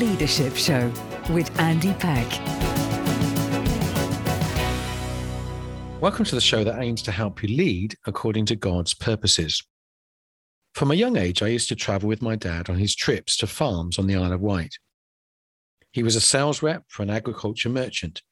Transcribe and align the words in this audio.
Leadership 0.00 0.56
Show 0.56 0.90
with 1.28 1.60
Andy 1.60 1.92
Peck. 1.92 2.26
Welcome 6.00 6.24
to 6.24 6.34
the 6.34 6.40
show 6.40 6.64
that 6.64 6.80
aims 6.80 7.02
to 7.02 7.12
help 7.12 7.42
you 7.42 7.54
lead 7.54 7.96
according 8.06 8.46
to 8.46 8.56
God's 8.56 8.94
purposes. 8.94 9.62
From 10.72 10.90
a 10.90 10.94
young 10.94 11.18
age, 11.18 11.42
I 11.42 11.48
used 11.48 11.68
to 11.68 11.76
travel 11.76 12.08
with 12.08 12.22
my 12.22 12.34
dad 12.34 12.70
on 12.70 12.76
his 12.76 12.94
trips 12.94 13.36
to 13.36 13.46
farms 13.46 13.98
on 13.98 14.06
the 14.06 14.16
Isle 14.16 14.32
of 14.32 14.40
Wight. 14.40 14.78
He 15.92 16.02
was 16.02 16.16
a 16.16 16.20
sales 16.22 16.62
rep 16.62 16.84
for 16.88 17.02
an 17.02 17.10
agriculture 17.10 17.68
merchant 17.68 18.22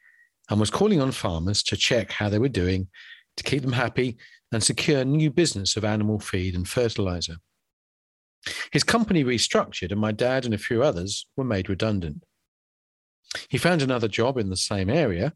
and 0.48 0.58
was 0.58 0.70
calling 0.70 1.02
on 1.02 1.12
farmers 1.12 1.62
to 1.64 1.76
check 1.76 2.12
how 2.12 2.30
they 2.30 2.38
were 2.38 2.48
doing, 2.48 2.88
to 3.36 3.44
keep 3.44 3.60
them 3.60 3.72
happy, 3.72 4.16
and 4.52 4.62
secure 4.62 5.04
new 5.04 5.30
business 5.30 5.76
of 5.76 5.84
animal 5.84 6.18
feed 6.18 6.54
and 6.54 6.66
fertilizer. 6.66 7.36
His 8.72 8.84
company 8.84 9.24
restructured, 9.24 9.90
and 9.90 10.00
my 10.00 10.12
dad 10.12 10.44
and 10.44 10.54
a 10.54 10.58
few 10.58 10.82
others 10.82 11.26
were 11.36 11.44
made 11.44 11.68
redundant. 11.68 12.22
He 13.48 13.58
found 13.58 13.82
another 13.82 14.08
job 14.08 14.38
in 14.38 14.50
the 14.50 14.56
same 14.56 14.88
area, 14.88 15.34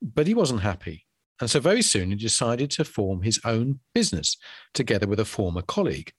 but 0.00 0.26
he 0.26 0.34
wasn't 0.34 0.62
happy. 0.62 1.06
And 1.40 1.50
so 1.50 1.60
very 1.60 1.82
soon 1.82 2.10
he 2.10 2.16
decided 2.16 2.70
to 2.72 2.84
form 2.84 3.22
his 3.22 3.40
own 3.44 3.80
business 3.94 4.36
together 4.74 5.06
with 5.06 5.18
a 5.18 5.24
former 5.24 5.62
colleague 5.62 6.12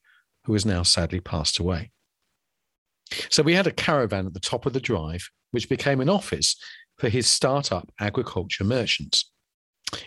who 0.44 0.52
has 0.52 0.66
now 0.66 0.82
sadly 0.82 1.20
passed 1.20 1.58
away. 1.58 1.92
So 3.30 3.42
we 3.42 3.54
had 3.54 3.66
a 3.66 3.72
caravan 3.72 4.26
at 4.26 4.34
the 4.34 4.40
top 4.40 4.66
of 4.66 4.72
the 4.72 4.80
drive, 4.80 5.30
which 5.50 5.68
became 5.68 6.00
an 6.00 6.08
office 6.08 6.56
for 6.98 7.08
his 7.08 7.26
startup 7.26 7.90
agriculture 8.00 8.64
merchants. 8.64 9.30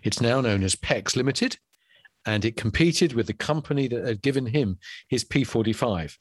It's 0.04 0.22
now 0.22 0.42
known 0.42 0.64
as 0.64 0.76
PEX 0.76 1.16
Limited, 1.16 1.58
and 2.26 2.44
it 2.44 2.58
competed 2.58 3.14
with 3.14 3.28
the 3.28 3.34
company 3.34 3.88
that 3.88 4.06
had 4.06 4.22
given 4.22 4.46
him 4.46 4.78
his 5.08 5.24
P45 5.24 6.18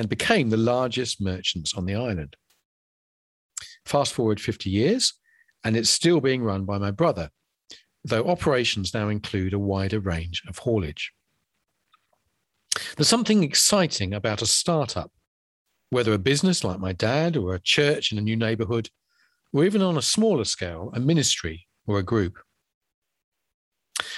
and 0.00 0.08
became 0.08 0.48
the 0.48 0.56
largest 0.56 1.20
merchants 1.20 1.74
on 1.74 1.84
the 1.84 1.94
island. 1.94 2.34
Fast 3.84 4.14
forward 4.14 4.40
50 4.40 4.70
years, 4.70 5.12
and 5.62 5.76
it's 5.76 5.90
still 5.90 6.22
being 6.22 6.42
run 6.42 6.64
by 6.64 6.78
my 6.78 6.90
brother, 6.90 7.28
though 8.02 8.26
operations 8.26 8.94
now 8.94 9.10
include 9.10 9.52
a 9.52 9.58
wider 9.58 10.00
range 10.00 10.42
of 10.48 10.56
haulage. 10.56 11.12
There's 12.96 13.08
something 13.08 13.44
exciting 13.44 14.14
about 14.14 14.40
a 14.40 14.46
startup, 14.46 15.12
whether 15.90 16.14
a 16.14 16.18
business 16.18 16.64
like 16.64 16.80
my 16.80 16.94
dad 16.94 17.36
or 17.36 17.54
a 17.54 17.60
church 17.60 18.10
in 18.10 18.16
a 18.16 18.22
new 18.22 18.36
neighborhood, 18.36 18.88
or 19.52 19.66
even 19.66 19.82
on 19.82 19.98
a 19.98 20.02
smaller 20.02 20.44
scale, 20.44 20.90
a 20.94 21.00
ministry 21.00 21.66
or 21.86 21.98
a 21.98 22.02
group. 22.02 22.38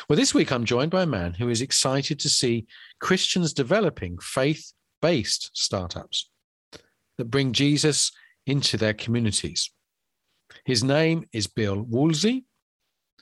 Well, 0.08 0.17
this 0.17 0.33
week 0.33 0.52
I'm 0.52 0.64
joined 0.64 0.92
by 0.92 1.02
a 1.02 1.06
man 1.06 1.34
who 1.34 1.48
is 1.48 1.61
excited 1.61 2.20
to 2.20 2.28
see 2.28 2.69
Christians 3.00 3.52
developing 3.52 4.19
faith 4.19 4.72
based 5.03 5.50
startups 5.53 6.31
that 7.19 7.31
bring 7.31 7.53
Jesus 7.53 8.11
into 8.47 8.78
their 8.78 8.95
communities. 8.95 9.70
His 10.64 10.83
name 10.83 11.27
is 11.33 11.47
Bill 11.47 11.83
Woolsey. 11.83 12.47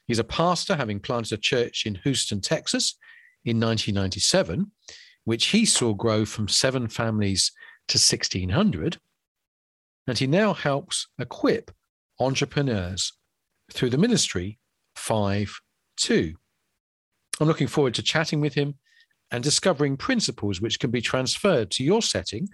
He's 0.07 0.19
a 0.19 0.25
pastor, 0.25 0.77
having 0.77 1.01
planted 1.01 1.39
a 1.39 1.41
church 1.41 1.85
in 1.87 1.97
Houston, 2.05 2.41
Texas 2.41 2.97
in 3.45 3.59
1997, 3.59 4.71
which 5.25 5.47
he 5.47 5.65
saw 5.65 5.95
grow 5.95 6.25
from 6.25 6.49
seven 6.49 6.89
families 6.89 7.53
to 7.89 7.97
1,600. 7.97 8.99
And 10.07 10.19
he 10.19 10.27
now 10.27 10.55
helps 10.55 11.09
equip 11.19 11.71
entrepreneurs 12.19 13.13
through 13.73 13.91
the 13.91 13.99
ministry 13.99 14.59
5 14.97 15.61
2. 15.97 16.35
I'm 17.41 17.47
looking 17.47 17.69
forward 17.69 17.95
to 17.95 18.03
chatting 18.03 18.41
with 18.41 18.55
him 18.55 18.75
and 19.31 19.43
discovering 19.43 19.97
principles 19.97 20.61
which 20.61 20.81
can 20.81 20.91
be 20.91 21.01
transferred 21.01 21.71
to 21.73 21.85
your 21.85 22.03
setting 22.03 22.49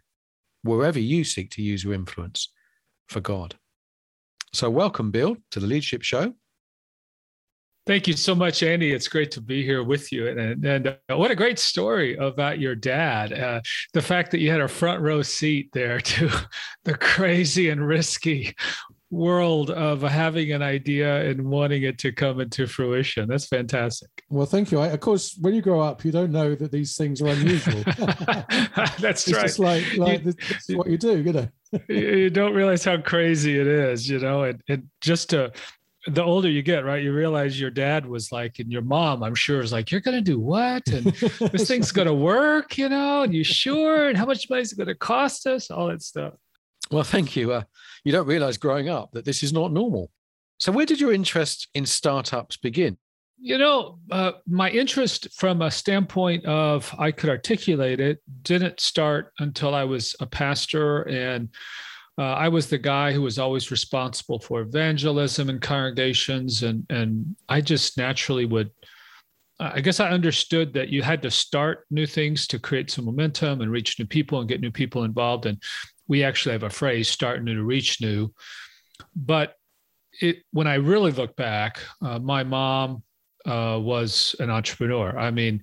wherever 0.62 0.98
you 0.98 1.24
seek 1.24 1.50
to 1.50 1.62
use 1.62 1.84
your 1.84 1.94
influence 1.94 2.50
for 3.08 3.20
God. 3.20 3.56
So, 4.52 4.70
welcome, 4.70 5.10
Bill, 5.10 5.37
to 5.50 5.60
the 5.60 5.66
Leadership 5.66 6.03
Show. 6.03 6.34
Thank 7.87 8.09
you 8.09 8.14
so 8.14 8.34
much, 8.34 8.64
Andy. 8.64 8.92
It's 8.92 9.06
great 9.06 9.31
to 9.32 9.41
be 9.41 9.62
here 9.62 9.84
with 9.84 10.10
you. 10.10 10.26
And, 10.26 10.64
and 10.64 10.88
uh, 10.88 11.16
what 11.16 11.31
a 11.31 11.37
great 11.37 11.60
story 11.60 12.16
about 12.16 12.59
your 12.59 12.75
dad. 12.75 13.32
Uh, 13.32 13.60
the 13.93 14.03
fact 14.03 14.32
that 14.32 14.41
you 14.41 14.50
had 14.50 14.60
a 14.60 14.66
front 14.66 15.00
row 15.03 15.22
seat 15.22 15.69
there 15.72 16.00
to 16.16 16.28
the 16.84 16.97
crazy 16.97 17.70
and 17.70 17.87
risky 17.87 18.56
world 19.11 19.71
of 19.71 20.03
having 20.03 20.53
an 20.53 20.62
idea 20.62 21.28
and 21.31 21.44
wanting 21.44 21.84
it 21.84 21.99
to 21.99 22.12
come 22.12 22.41
into 22.41 22.67
fruition. 22.67 23.28
That's 23.28 23.47
fantastic. 23.47 24.11
Well, 24.28 24.47
thank 24.47 24.72
you. 24.72 24.81
I, 24.81 24.89
of 24.89 25.00
course, 25.00 25.37
when 25.41 25.55
you 25.55 25.62
grow 25.62 25.81
up, 25.81 26.05
you 26.05 26.11
don't 26.11 26.33
know 26.33 26.55
that 26.55 26.72
these 26.72 26.97
things 26.97 27.22
are 27.22 27.28
unusual. 27.28 27.83
That's 28.99 29.28
it's 29.28 29.33
right. 29.33 29.43
just 29.43 29.59
like, 29.59 29.97
like 29.97 30.25
you, 30.25 30.33
this 30.33 30.69
is 30.69 30.77
what 30.77 30.89
you 30.89 30.99
do, 30.99 31.22
you 31.22 31.33
know. 31.33 31.49
you 31.89 32.31
don't 32.31 32.55
realize 32.55 32.84
how 32.84 32.97
crazy 32.97 33.59
it 33.59 33.67
is, 33.67 34.09
you 34.09 34.19
know, 34.19 34.44
and, 34.44 34.61
and 34.69 34.89
just 35.00 35.31
to 35.31 35.53
the 36.09 36.23
older 36.23 36.49
you 36.49 36.62
get, 36.62 36.84
right, 36.84 37.03
you 37.03 37.12
realize 37.12 37.61
your 37.61 37.71
dad 37.71 38.06
was 38.06 38.31
like, 38.31 38.59
and 38.59 38.71
your 38.71 38.83
mom, 38.83 39.23
I'm 39.23 39.34
sure, 39.34 39.61
is 39.61 39.73
like, 39.73 39.91
you're 39.91 40.00
going 40.00 40.17
to 40.17 40.21
do 40.21 40.38
what? 40.38 40.87
And 40.88 41.06
this 41.50 41.67
thing's 41.67 41.91
going 41.91 42.06
to 42.06 42.15
work, 42.15 42.78
you 42.78 42.88
know, 42.88 43.23
and 43.23 43.34
you 43.34 43.43
sure? 43.43 44.09
And 44.09 44.17
how 44.17 44.25
much 44.25 44.49
money 44.49 44.62
is 44.62 44.73
it 44.73 44.77
going 44.77 44.87
to 44.87 44.94
cost 44.94 45.47
us? 45.49 45.71
All 45.71 45.88
that 45.88 46.03
stuff. 46.03 46.34
Well, 46.91 47.04
thank 47.04 47.36
you. 47.36 47.52
Uh, 47.52 47.62
you 48.04 48.12
don't 48.12 48.26
realize 48.26 48.56
growing 48.56 48.88
up 48.88 49.12
that 49.12 49.24
this 49.24 49.42
is 49.42 49.52
not 49.52 49.72
normal. 49.72 50.10
So, 50.58 50.72
where 50.72 50.86
did 50.86 51.00
your 51.00 51.12
interest 51.12 51.69
in 51.74 51.84
startups 51.84 52.56
begin? 52.56 52.97
You 53.38 53.58
know, 53.58 53.98
uh, 54.10 54.32
my 54.47 54.70
interest 54.70 55.28
from 55.34 55.60
a 55.60 55.70
standpoint 55.70 56.46
of 56.46 56.94
I 56.98 57.10
could 57.10 57.28
articulate 57.28 58.00
it 58.00 58.20
didn't 58.42 58.80
start 58.80 59.32
until 59.41 59.75
I 59.75 59.84
was 59.84 60.16
a 60.20 60.26
pastor 60.26 61.02
and 61.02 61.50
uh, 62.19 62.22
I 62.22 62.48
was 62.48 62.69
the 62.69 62.78
guy 62.78 63.12
who 63.12 63.20
was 63.20 63.38
always 63.38 63.70
responsible 63.70 64.38
for 64.38 64.62
evangelism 64.62 65.50
in 65.50 65.58
congregations, 65.58 66.62
and 66.62 66.86
and 66.88 67.36
I 67.48 67.60
just 67.60 67.98
naturally 67.98 68.46
would. 68.46 68.70
I 69.58 69.80
guess 69.80 70.00
I 70.00 70.10
understood 70.10 70.75
that 70.75 70.91
you 70.91 71.02
had 71.02 71.22
to 71.22 71.30
start 71.30 71.86
new 71.91 72.06
things 72.06 72.46
to 72.48 72.58
create 72.58 72.91
some 72.91 73.06
momentum 73.06 73.62
and 73.62 73.70
reach 73.70 73.98
new 73.98 74.04
people 74.04 74.38
and 74.41 74.48
get 74.48 74.60
new 74.60 74.70
people 74.70 75.04
involved. 75.04 75.46
And 75.46 75.62
we 76.09 76.25
actually 76.25 76.53
have 76.53 76.62
a 76.62 76.71
phrase, 76.71 77.09
"start 77.09 77.43
new 77.43 77.55
to 77.55 77.65
reach 77.65 78.00
new." 78.00 78.33
But 79.15 79.55
it, 80.21 80.39
when 80.53 80.67
I 80.67 80.75
really 80.75 81.12
look 81.12 81.37
back, 81.37 81.81
uh, 82.03 82.19
my 82.19 82.43
mom 82.43 83.03
uh, 83.44 83.78
was 83.81 84.34
an 84.41 84.50
entrepreneur. 84.50 85.17
I 85.19 85.31
mean, 85.31 85.62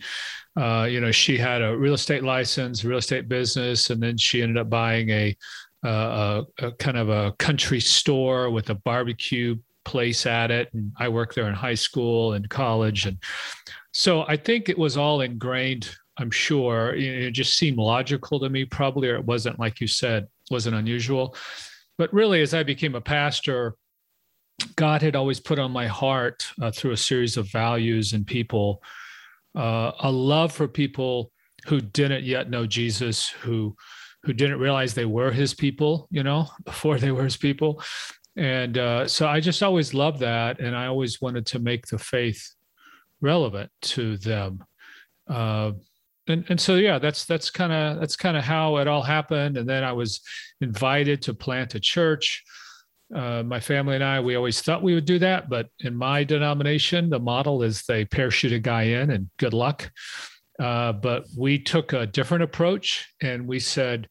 uh, 0.55 0.87
you 0.89 1.01
know, 1.01 1.11
she 1.11 1.37
had 1.37 1.61
a 1.61 1.75
real 1.75 1.95
estate 1.95 2.23
license, 2.23 2.83
real 2.83 2.99
estate 2.99 3.27
business, 3.27 3.89
and 3.89 4.01
then 4.01 4.17
she 4.17 4.41
ended 4.41 4.57
up 4.57 4.69
buying 4.69 5.09
a 5.09 5.35
a, 5.83 6.43
a, 6.59 6.71
kind 6.73 6.97
of 6.97 7.09
a 7.09 7.33
country 7.33 7.79
store 7.79 8.49
with 8.49 8.69
a 8.69 8.75
barbecue 8.75 9.57
place 9.85 10.25
at 10.25 10.51
it. 10.51 10.69
And 10.73 10.91
I 10.97 11.09
worked 11.09 11.35
there 11.35 11.47
in 11.47 11.53
high 11.53 11.73
school 11.75 12.33
and 12.33 12.49
college. 12.49 13.05
And 13.05 13.17
so 13.91 14.23
I 14.27 14.37
think 14.37 14.69
it 14.69 14.77
was 14.77 14.97
all 14.97 15.21
ingrained, 15.21 15.89
I'm 16.17 16.31
sure. 16.31 16.93
It 16.95 17.31
just 17.31 17.57
seemed 17.57 17.77
logical 17.77 18.39
to 18.39 18.49
me, 18.49 18.65
probably, 18.65 19.09
or 19.09 19.15
it 19.15 19.25
wasn't, 19.25 19.59
like 19.59 19.81
you 19.81 19.87
said, 19.87 20.27
wasn't 20.51 20.75
unusual. 20.75 21.35
But 21.97 22.13
really, 22.13 22.41
as 22.41 22.53
I 22.53 22.63
became 22.63 22.95
a 22.95 23.01
pastor, 23.01 23.75
God 24.75 25.01
had 25.01 25.15
always 25.15 25.39
put 25.39 25.59
on 25.59 25.71
my 25.71 25.87
heart 25.87 26.47
uh, 26.61 26.71
through 26.71 26.91
a 26.91 26.97
series 26.97 27.37
of 27.37 27.51
values 27.51 28.13
and 28.13 28.25
people 28.25 28.81
uh, 29.55 29.91
a 29.99 30.11
love 30.11 30.51
for 30.51 30.67
people 30.67 31.31
who 31.67 31.79
didn't 31.79 32.23
yet 32.23 32.49
know 32.49 32.65
Jesus, 32.65 33.29
who 33.29 33.75
who 34.23 34.31
didn't 34.31 34.59
realize 34.59 34.93
they 34.93 35.05
were 35.05 35.31
his 35.31 35.53
people, 35.53 36.07
you 36.09 36.23
know, 36.23 36.47
before 36.65 36.97
they 36.97 37.11
were 37.11 37.25
his 37.25 37.37
people. 37.37 37.83
And 38.35 38.77
uh, 38.77 39.07
so 39.07 39.27
I 39.27 39.41
just 39.41 39.61
always 39.61 39.93
loved 39.93 40.19
that. 40.21 40.59
And 40.59 40.75
I 40.75 40.87
always 40.87 41.21
wanted 41.21 41.45
to 41.47 41.59
make 41.59 41.87
the 41.87 41.99
faith 41.99 42.53
relevant 43.21 43.69
to 43.81 44.17
them. 44.17 44.63
And, 46.27 46.45
and 46.47 46.59
so 46.59 46.75
yeah 46.75 46.99
that's 46.99 47.25
that's 47.25 47.49
kind 47.49 47.73
of 47.73 47.99
that's 47.99 48.15
kind 48.15 48.37
of 48.37 48.45
how 48.45 48.77
it 48.77 48.87
all 48.87 49.03
happened 49.03 49.57
and 49.57 49.67
then 49.67 49.83
i 49.83 49.91
was 49.91 50.21
invited 50.61 51.21
to 51.23 51.33
plant 51.33 51.75
a 51.75 51.81
church 51.81 52.43
uh, 53.13 53.43
my 53.43 53.59
family 53.59 53.95
and 53.95 54.03
i 54.05 54.21
we 54.21 54.35
always 54.35 54.61
thought 54.61 54.81
we 54.81 54.93
would 54.93 55.03
do 55.03 55.19
that 55.19 55.49
but 55.49 55.67
in 55.81 55.93
my 55.93 56.23
denomination 56.23 57.09
the 57.09 57.19
model 57.19 57.61
is 57.61 57.83
they 57.83 58.05
parachute 58.05 58.53
a 58.53 58.59
guy 58.59 58.83
in 58.83 59.11
and 59.11 59.29
good 59.37 59.53
luck 59.53 59.91
uh, 60.59 60.93
but 60.93 61.25
we 61.37 61.59
took 61.59 61.93
a 61.93 62.05
different 62.05 62.43
approach 62.43 63.07
and 63.21 63.47
we 63.47 63.59
said, 63.59 64.07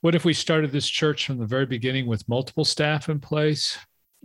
what 0.00 0.14
if 0.14 0.24
we 0.24 0.32
started 0.32 0.72
this 0.72 0.88
church 0.88 1.26
from 1.26 1.38
the 1.38 1.46
very 1.46 1.66
beginning 1.66 2.06
with 2.06 2.28
multiple 2.28 2.64
staff 2.64 3.08
in 3.08 3.20
place? 3.20 3.78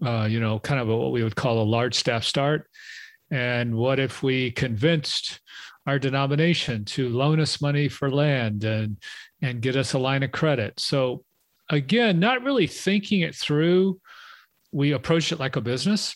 Uh, 0.03 0.27
you 0.29 0.39
know, 0.39 0.59
kind 0.59 0.79
of 0.79 0.89
a, 0.89 0.95
what 0.95 1.11
we 1.11 1.23
would 1.23 1.35
call 1.35 1.61
a 1.61 1.63
large 1.63 1.95
staff 1.95 2.23
start. 2.23 2.67
And 3.29 3.75
what 3.75 4.00
if 4.00 4.23
we 4.23 4.51
convinced 4.51 5.39
our 5.88 6.00
denomination 6.00 6.86
to 6.86 7.10
loan 7.10 7.39
us 7.39 7.62
money 7.62 7.89
for 7.89 8.12
land 8.12 8.63
and 8.63 8.98
and 9.42 9.62
get 9.62 9.75
us 9.75 9.94
a 9.94 10.00
line 10.00 10.24
of 10.24 10.31
credit? 10.31 10.80
So 10.80 11.24
again, 11.69 12.19
not 12.19 12.44
really 12.44 12.68
thinking 12.68 13.22
it 13.22 13.36
through, 13.36 14.00
we 14.72 14.92
approached 14.92 15.31
it 15.31 15.39
like 15.39 15.56
a 15.56 15.62
business, 15.62 16.16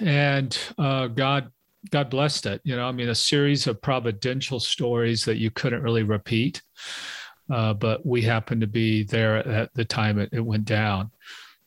and 0.00 0.56
uh, 0.78 1.08
God 1.08 1.50
God 1.90 2.10
blessed 2.10 2.46
it. 2.46 2.60
You 2.62 2.76
know, 2.76 2.86
I 2.86 2.92
mean, 2.92 3.08
a 3.08 3.14
series 3.14 3.66
of 3.66 3.82
providential 3.82 4.60
stories 4.60 5.24
that 5.24 5.38
you 5.38 5.50
couldn't 5.50 5.82
really 5.82 6.04
repeat. 6.04 6.62
uh, 7.50 7.74
but 7.74 8.04
we 8.04 8.22
happened 8.22 8.60
to 8.60 8.66
be 8.66 9.04
there 9.04 9.36
at 9.36 9.72
the 9.74 9.84
time 9.84 10.18
it, 10.18 10.30
it 10.32 10.40
went 10.40 10.64
down. 10.64 11.10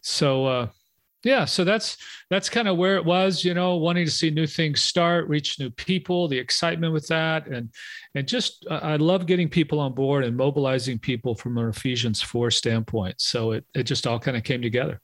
So 0.01 0.45
uh, 0.45 0.67
yeah, 1.25 1.43
so 1.43 1.63
that's 1.63 1.97
that's 2.29 2.49
kind 2.49 2.67
of 2.67 2.77
where 2.77 2.97
it 2.97 3.03
was, 3.03 3.43
you 3.43 3.55
know, 3.55 3.77
wanting 3.77 4.05
to 4.05 4.11
see 4.11 4.29
new 4.29 4.45
things 4.45 4.83
start, 4.83 5.27
reach 5.27 5.59
new 5.59 5.71
people, 5.71 6.27
the 6.27 6.37
excitement 6.37 6.93
with 6.93 7.07
that, 7.07 7.47
and 7.47 7.71
and 8.13 8.27
just 8.27 8.67
I 8.69 8.97
love 8.97 9.25
getting 9.25 9.49
people 9.49 9.79
on 9.79 9.93
board 9.93 10.23
and 10.23 10.37
mobilizing 10.37 10.99
people 10.99 11.33
from 11.33 11.57
an 11.57 11.67
Ephesians 11.67 12.21
four 12.21 12.51
standpoint. 12.51 13.19
So 13.19 13.53
it 13.53 13.65
it 13.73 13.83
just 13.83 14.05
all 14.05 14.19
kind 14.19 14.37
of 14.37 14.43
came 14.43 14.61
together. 14.61 15.01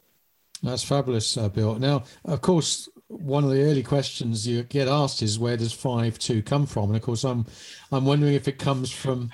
That's 0.62 0.84
fabulous, 0.84 1.36
uh, 1.38 1.50
Bill. 1.50 1.80
Now, 1.80 2.04
of 2.26 2.42
course, 2.42 2.88
one 3.08 3.44
of 3.44 3.50
the 3.50 3.64
early 3.64 3.82
questions 3.82 4.48
you 4.48 4.62
get 4.62 4.88
asked 4.88 5.24
is 5.24 5.40
where 5.40 5.58
does 5.58 5.74
five 5.74 6.20
two 6.20 6.44
come 6.44 6.68
from? 6.68 6.90
And 6.90 6.96
of 6.96 7.02
course, 7.02 7.24
I'm 7.24 7.48
I'm 7.92 8.06
wondering 8.06 8.36
if 8.36 8.48
it 8.48 8.60
comes 8.60 8.92
from 8.92 9.32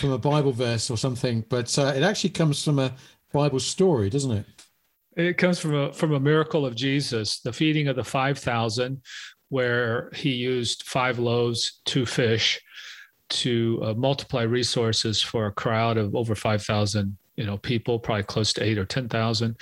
from 0.00 0.12
a 0.12 0.18
Bible 0.18 0.52
verse 0.52 0.90
or 0.90 0.96
something, 0.96 1.44
but 1.50 1.78
uh, 1.78 1.92
it 1.94 2.02
actually 2.02 2.30
comes 2.30 2.64
from 2.64 2.78
a 2.78 2.94
Bible 3.30 3.60
story, 3.60 4.08
doesn't 4.08 4.32
it? 4.32 4.46
It 5.16 5.38
comes 5.38 5.58
from 5.58 5.74
a 5.74 5.92
from 5.92 6.12
a 6.12 6.20
miracle 6.20 6.64
of 6.64 6.74
Jesus, 6.74 7.40
the 7.40 7.52
feeding 7.52 7.88
of 7.88 7.96
the 7.96 8.04
five 8.04 8.38
thousand, 8.38 9.02
where 9.48 10.10
he 10.14 10.30
used 10.30 10.84
five 10.84 11.18
loaves, 11.18 11.80
two 11.84 12.06
fish, 12.06 12.60
to 13.30 13.80
uh, 13.82 13.94
multiply 13.94 14.42
resources 14.42 15.20
for 15.20 15.46
a 15.46 15.52
crowd 15.52 15.96
of 15.96 16.14
over 16.14 16.34
five 16.34 16.62
thousand, 16.62 17.16
you 17.36 17.44
know, 17.44 17.58
people, 17.58 17.98
probably 17.98 18.22
close 18.22 18.52
to 18.52 18.62
eight 18.62 18.78
or 18.78 18.84
ten 18.84 19.08
thousand. 19.08 19.56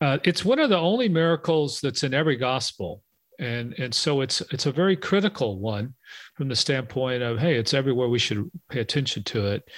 Uh, 0.00 0.18
it's 0.24 0.44
one 0.44 0.58
of 0.58 0.70
the 0.70 0.78
only 0.78 1.08
miracles 1.08 1.80
that's 1.80 2.04
in 2.04 2.14
every 2.14 2.36
gospel, 2.36 3.02
and 3.38 3.74
and 3.78 3.92
so 3.92 4.20
it's 4.20 4.40
it's 4.52 4.66
a 4.66 4.72
very 4.72 4.96
critical 4.96 5.58
one 5.58 5.94
from 6.34 6.48
the 6.48 6.56
standpoint 6.56 7.22
of 7.22 7.38
hey, 7.38 7.56
it's 7.56 7.74
everywhere. 7.74 8.08
We 8.08 8.18
should 8.18 8.50
pay 8.68 8.80
attention 8.80 9.24
to 9.24 9.46
it, 9.48 9.68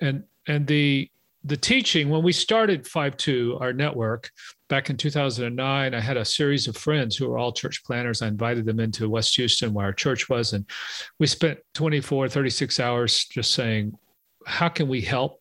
and 0.00 0.24
and 0.46 0.66
the 0.66 1.10
the 1.48 1.56
teaching 1.56 2.10
when 2.10 2.22
we 2.22 2.32
started 2.32 2.84
5-2 2.84 3.60
our 3.60 3.72
network 3.72 4.30
back 4.68 4.90
in 4.90 4.96
2009 4.96 5.94
i 5.94 6.00
had 6.00 6.16
a 6.16 6.24
series 6.24 6.68
of 6.68 6.76
friends 6.76 7.16
who 7.16 7.28
were 7.28 7.38
all 7.38 7.52
church 7.52 7.82
planters. 7.84 8.20
I 8.22 8.28
invited 8.28 8.66
them 8.66 8.80
into 8.80 9.08
west 9.08 9.34
houston 9.36 9.72
where 9.72 9.86
our 9.86 9.92
church 9.92 10.28
was 10.28 10.52
and 10.52 10.68
we 11.18 11.26
spent 11.26 11.58
24 11.74 12.28
36 12.28 12.80
hours 12.80 13.24
just 13.26 13.54
saying 13.54 13.92
how 14.46 14.68
can 14.68 14.88
we 14.88 15.00
help 15.00 15.40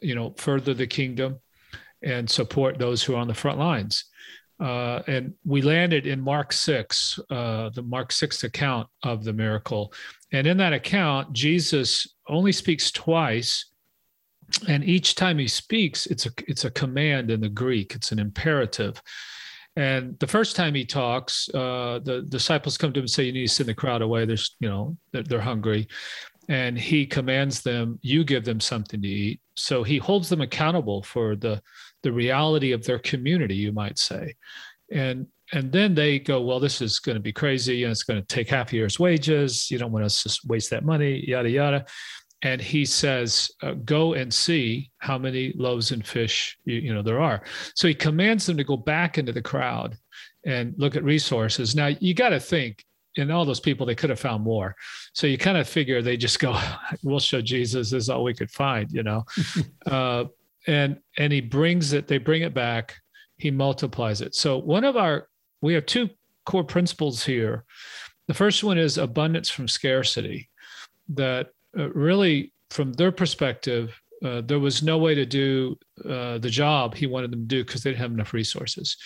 you 0.00 0.14
know 0.14 0.34
further 0.36 0.74
the 0.74 0.86
kingdom 0.86 1.38
and 2.02 2.28
support 2.28 2.78
those 2.78 3.02
who 3.02 3.14
are 3.14 3.18
on 3.18 3.28
the 3.28 3.34
front 3.34 3.58
lines? 3.58 4.06
Uh, 4.58 5.02
and 5.06 5.34
we 5.44 5.62
landed 5.62 6.06
in 6.06 6.20
mark 6.20 6.52
6 6.52 7.18
uh, 7.30 7.70
the 7.70 7.82
mark 7.82 8.12
6 8.12 8.44
account 8.44 8.88
of 9.02 9.24
the 9.24 9.32
miracle. 9.32 9.92
And 10.32 10.46
in 10.46 10.56
that 10.58 10.72
account 10.72 11.32
jesus 11.32 12.14
only 12.28 12.52
speaks 12.52 12.90
twice 12.90 13.69
and 14.68 14.84
each 14.84 15.14
time 15.14 15.38
he 15.38 15.48
speaks 15.48 16.06
it's 16.06 16.26
a 16.26 16.30
it's 16.46 16.64
a 16.64 16.70
command 16.70 17.30
in 17.30 17.40
the 17.40 17.48
greek. 17.48 17.94
It's 17.94 18.12
an 18.12 18.18
imperative. 18.18 19.00
And 19.76 20.18
the 20.18 20.26
first 20.26 20.56
time 20.56 20.74
he 20.74 20.84
talks 20.84 21.48
uh, 21.54 22.00
the 22.02 22.22
disciples 22.28 22.76
come 22.76 22.92
to 22.92 23.00
him 23.00 23.04
and 23.04 23.10
say 23.10 23.24
you 23.24 23.32
need 23.32 23.46
to 23.46 23.54
send 23.54 23.68
the 23.68 23.74
crowd 23.74 24.02
away. 24.02 24.24
There's 24.24 24.56
you 24.60 24.68
know 24.68 24.96
they're, 25.12 25.22
they're 25.22 25.40
hungry. 25.40 25.88
And 26.48 26.76
he 26.76 27.06
commands 27.06 27.62
them 27.62 27.98
you 28.02 28.24
give 28.24 28.44
them 28.44 28.60
something 28.60 29.00
to 29.00 29.08
eat. 29.08 29.40
So 29.56 29.82
he 29.82 29.98
holds 29.98 30.28
them 30.28 30.40
accountable 30.40 31.02
for 31.02 31.36
the 31.36 31.62
the 32.02 32.12
reality 32.12 32.72
of 32.72 32.84
their 32.84 32.98
community 32.98 33.54
you 33.54 33.72
might 33.72 33.98
say. 33.98 34.34
And 34.90 35.26
and 35.52 35.70
then 35.72 35.94
they 35.94 36.18
go 36.18 36.40
well 36.40 36.60
this 36.60 36.80
is 36.80 36.98
going 36.98 37.16
to 37.16 37.22
be 37.22 37.32
crazy. 37.32 37.84
And 37.84 37.92
it's 37.92 38.02
going 38.02 38.20
to 38.20 38.26
take 38.26 38.50
half 38.50 38.72
a 38.72 38.76
year's 38.76 38.98
wages. 38.98 39.70
You 39.70 39.78
don't 39.78 39.92
want 39.92 40.04
us 40.04 40.22
to 40.24 40.40
waste 40.48 40.70
that 40.70 40.84
money 40.84 41.24
yada 41.26 41.50
yada 41.50 41.86
and 42.42 42.60
he 42.60 42.84
says, 42.84 43.50
uh, 43.62 43.72
"Go 43.84 44.14
and 44.14 44.32
see 44.32 44.90
how 44.98 45.18
many 45.18 45.52
loaves 45.56 45.92
and 45.92 46.06
fish 46.06 46.56
you, 46.64 46.76
you, 46.76 46.94
know 46.94 47.02
there 47.02 47.20
are." 47.20 47.42
So 47.74 47.88
he 47.88 47.94
commands 47.94 48.46
them 48.46 48.56
to 48.56 48.64
go 48.64 48.76
back 48.76 49.18
into 49.18 49.32
the 49.32 49.42
crowd 49.42 49.96
and 50.46 50.74
look 50.78 50.96
at 50.96 51.04
resources. 51.04 51.74
Now 51.74 51.88
you 51.88 52.14
got 52.14 52.30
to 52.30 52.40
think, 52.40 52.84
in 53.16 53.30
all 53.30 53.44
those 53.44 53.60
people, 53.60 53.84
they 53.84 53.94
could 53.94 54.10
have 54.10 54.20
found 54.20 54.42
more. 54.42 54.74
So 55.12 55.26
you 55.26 55.36
kind 55.36 55.58
of 55.58 55.68
figure 55.68 56.00
they 56.00 56.16
just 56.16 56.40
go, 56.40 56.58
"We'll 57.02 57.20
show 57.20 57.40
Jesus 57.40 57.90
this 57.90 58.04
is 58.04 58.10
all 58.10 58.24
we 58.24 58.34
could 58.34 58.50
find," 58.50 58.90
you 58.90 59.02
know. 59.02 59.24
uh, 59.86 60.24
and 60.66 60.98
and 61.18 61.32
he 61.32 61.40
brings 61.40 61.92
it. 61.92 62.06
They 62.06 62.18
bring 62.18 62.42
it 62.42 62.54
back. 62.54 62.96
He 63.36 63.50
multiplies 63.50 64.20
it. 64.20 64.34
So 64.34 64.58
one 64.58 64.84
of 64.84 64.96
our 64.96 65.28
we 65.60 65.74
have 65.74 65.86
two 65.86 66.08
core 66.46 66.64
principles 66.64 67.24
here. 67.24 67.64
The 68.28 68.34
first 68.34 68.64
one 68.64 68.78
is 68.78 68.96
abundance 68.96 69.50
from 69.50 69.68
scarcity. 69.68 70.48
That 71.10 71.50
uh, 71.78 71.90
really, 71.90 72.52
from 72.70 72.92
their 72.92 73.12
perspective, 73.12 74.00
uh, 74.24 74.42
there 74.42 74.58
was 74.58 74.82
no 74.82 74.98
way 74.98 75.14
to 75.14 75.24
do 75.24 75.78
uh, 76.04 76.38
the 76.38 76.50
job 76.50 76.94
he 76.94 77.06
wanted 77.06 77.30
them 77.30 77.40
to 77.40 77.46
do 77.46 77.64
because 77.64 77.82
they 77.82 77.90
didn't 77.90 78.02
have 78.02 78.12
enough 78.12 78.34
resources. 78.34 78.96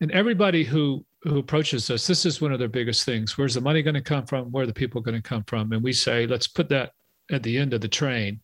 And 0.00 0.10
everybody 0.12 0.64
who 0.64 1.04
who 1.24 1.38
approaches 1.38 1.88
us, 1.88 2.06
this 2.06 2.26
is 2.26 2.40
one 2.40 2.52
of 2.52 2.58
their 2.58 2.68
biggest 2.68 3.04
things. 3.04 3.38
Where's 3.38 3.54
the 3.54 3.60
money 3.60 3.80
going 3.82 3.94
to 3.94 4.00
come 4.00 4.26
from? 4.26 4.50
Where 4.50 4.64
are 4.64 4.66
the 4.66 4.72
people 4.72 5.00
going 5.00 5.20
to 5.20 5.28
come 5.28 5.44
from? 5.44 5.72
And 5.72 5.82
we 5.82 5.92
say, 5.92 6.26
let's 6.26 6.48
put 6.48 6.68
that 6.70 6.92
at 7.30 7.44
the 7.44 7.56
end 7.56 7.74
of 7.74 7.80
the 7.80 7.88
train. 7.88 8.40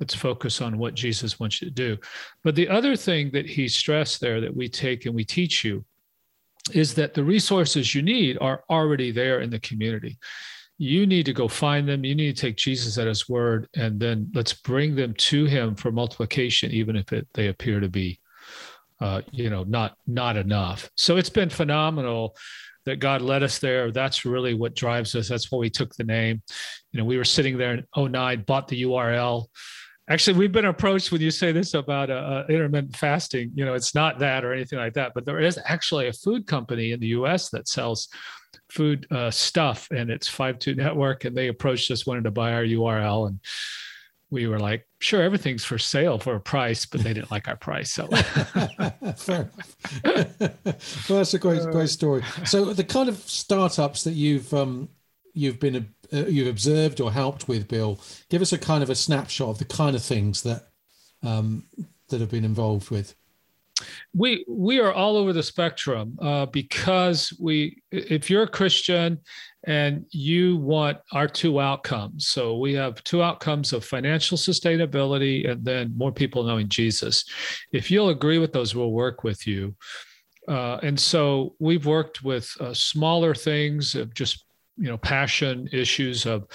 Let's 0.00 0.14
focus 0.14 0.62
on 0.62 0.78
what 0.78 0.94
Jesus 0.94 1.38
wants 1.38 1.60
you 1.60 1.68
to 1.68 1.74
do. 1.74 1.98
But 2.44 2.54
the 2.54 2.68
other 2.68 2.96
thing 2.96 3.30
that 3.32 3.46
he 3.46 3.68
stressed 3.68 4.20
there 4.20 4.40
that 4.40 4.56
we 4.56 4.70
take 4.70 5.04
and 5.04 5.14
we 5.14 5.24
teach 5.24 5.64
you 5.64 5.84
is 6.72 6.94
that 6.94 7.12
the 7.12 7.24
resources 7.24 7.94
you 7.94 8.00
need 8.00 8.38
are 8.40 8.64
already 8.70 9.10
there 9.10 9.40
in 9.40 9.50
the 9.50 9.60
community 9.60 10.16
you 10.78 11.06
need 11.06 11.26
to 11.26 11.32
go 11.32 11.48
find 11.48 11.88
them. 11.88 12.04
You 12.04 12.14
need 12.14 12.36
to 12.36 12.40
take 12.40 12.56
Jesus 12.56 12.96
at 12.98 13.08
his 13.08 13.28
word, 13.28 13.68
and 13.74 13.98
then 13.98 14.30
let's 14.32 14.52
bring 14.52 14.94
them 14.94 15.12
to 15.14 15.44
him 15.44 15.74
for 15.74 15.90
multiplication, 15.90 16.70
even 16.70 16.94
if 16.94 17.12
it, 17.12 17.26
they 17.34 17.48
appear 17.48 17.80
to 17.80 17.88
be, 17.88 18.20
uh, 19.00 19.22
you 19.32 19.50
know, 19.50 19.64
not 19.64 19.96
not 20.06 20.36
enough. 20.36 20.88
So 20.96 21.16
it's 21.16 21.30
been 21.30 21.50
phenomenal 21.50 22.36
that 22.84 23.00
God 23.00 23.22
led 23.22 23.42
us 23.42 23.58
there. 23.58 23.90
That's 23.90 24.24
really 24.24 24.54
what 24.54 24.76
drives 24.76 25.14
us. 25.16 25.28
That's 25.28 25.50
why 25.50 25.58
we 25.58 25.68
took 25.68 25.94
the 25.96 26.04
name. 26.04 26.42
You 26.92 26.98
know, 26.98 27.04
we 27.04 27.18
were 27.18 27.24
sitting 27.24 27.58
there 27.58 27.74
in 27.74 27.84
09, 28.12 28.44
bought 28.46 28.68
the 28.68 28.82
URL. 28.84 29.46
Actually, 30.08 30.38
we've 30.38 30.52
been 30.52 30.64
approached 30.64 31.12
when 31.12 31.20
you 31.20 31.30
say 31.30 31.52
this 31.52 31.74
about 31.74 32.08
uh, 32.08 32.14
uh, 32.14 32.46
intermittent 32.48 32.96
fasting. 32.96 33.50
You 33.54 33.66
know, 33.66 33.74
it's 33.74 33.94
not 33.94 34.18
that 34.20 34.42
or 34.42 34.54
anything 34.54 34.78
like 34.78 34.94
that, 34.94 35.12
but 35.14 35.26
there 35.26 35.40
is 35.40 35.58
actually 35.66 36.08
a 36.08 36.12
food 36.14 36.46
company 36.46 36.92
in 36.92 37.00
the 37.00 37.08
U.S. 37.08 37.50
that 37.50 37.68
sells 37.68 38.08
food 38.70 39.06
uh, 39.10 39.30
stuff 39.30 39.88
and 39.90 40.10
it's 40.10 40.28
five 40.28 40.58
two 40.58 40.74
network 40.74 41.24
and 41.24 41.36
they 41.36 41.48
approached 41.48 41.90
us 41.90 42.06
wanted 42.06 42.24
to 42.24 42.30
buy 42.30 42.52
our 42.52 42.64
url 42.64 43.28
and 43.28 43.40
we 44.30 44.46
were 44.46 44.58
like 44.58 44.86
sure 45.00 45.22
everything's 45.22 45.64
for 45.64 45.78
sale 45.78 46.18
for 46.18 46.34
a 46.34 46.40
price 46.40 46.84
but 46.84 47.00
they 47.02 47.14
didn't 47.14 47.30
like 47.30 47.48
our 47.48 47.56
price 47.56 47.92
so. 47.92 48.06
Fair. 49.16 49.48
well 50.04 51.18
that's 51.18 51.34
a 51.34 51.38
great 51.38 51.62
great 51.70 51.88
story. 51.88 52.22
So 52.44 52.66
the 52.66 52.84
kind 52.84 53.08
of 53.08 53.16
startups 53.16 54.04
that 54.04 54.12
you've 54.12 54.52
um 54.52 54.88
you've 55.32 55.60
been 55.60 55.94
uh, 56.12 56.26
you've 56.26 56.48
observed 56.48 57.00
or 57.00 57.12
helped 57.12 57.48
with 57.48 57.68
bill 57.68 58.00
give 58.28 58.42
us 58.42 58.52
a 58.52 58.58
kind 58.58 58.82
of 58.82 58.90
a 58.90 58.94
snapshot 58.94 59.48
of 59.48 59.58
the 59.58 59.64
kind 59.64 59.96
of 59.96 60.02
things 60.02 60.42
that 60.42 60.68
um 61.22 61.64
that 62.08 62.20
have 62.20 62.30
been 62.30 62.44
involved 62.44 62.90
with 62.90 63.14
we 64.14 64.44
we 64.48 64.80
are 64.80 64.92
all 64.92 65.16
over 65.16 65.32
the 65.32 65.42
spectrum 65.42 66.16
uh, 66.20 66.46
because 66.46 67.32
we 67.40 67.80
if 67.90 68.28
you're 68.28 68.42
a 68.42 68.48
christian 68.48 69.18
and 69.64 70.04
you 70.10 70.56
want 70.56 70.98
our 71.12 71.28
two 71.28 71.60
outcomes 71.60 72.28
so 72.28 72.56
we 72.58 72.72
have 72.72 73.02
two 73.04 73.22
outcomes 73.22 73.72
of 73.72 73.84
financial 73.84 74.38
sustainability 74.38 75.48
and 75.48 75.64
then 75.64 75.92
more 75.96 76.12
people 76.12 76.42
knowing 76.42 76.68
jesus. 76.68 77.24
If 77.72 77.90
you'll 77.90 78.10
agree 78.10 78.38
with 78.38 78.52
those 78.52 78.74
we'll 78.74 78.92
work 78.92 79.24
with 79.24 79.46
you. 79.46 79.74
Uh, 80.46 80.78
and 80.82 80.98
so 80.98 81.54
we've 81.58 81.84
worked 81.84 82.24
with 82.24 82.50
uh, 82.60 82.72
smaller 82.72 83.34
things 83.34 83.94
of 83.94 84.14
just 84.14 84.44
you 84.76 84.88
know 84.88 84.96
passion 84.96 85.68
issues 85.72 86.24
of 86.24 86.46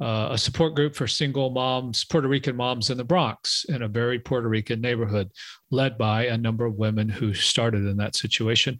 uh, 0.00 0.28
a 0.30 0.38
support 0.38 0.74
group 0.74 0.94
for 0.94 1.06
single 1.06 1.50
moms, 1.50 2.04
Puerto 2.04 2.28
Rican 2.28 2.56
moms 2.56 2.90
in 2.90 2.96
the 2.96 3.04
Bronx, 3.04 3.66
in 3.68 3.82
a 3.82 3.88
very 3.88 4.18
Puerto 4.18 4.48
Rican 4.48 4.80
neighborhood, 4.80 5.30
led 5.70 5.98
by 5.98 6.26
a 6.26 6.38
number 6.38 6.64
of 6.64 6.76
women 6.76 7.08
who 7.08 7.34
started 7.34 7.84
in 7.84 7.96
that 7.96 8.14
situation, 8.14 8.78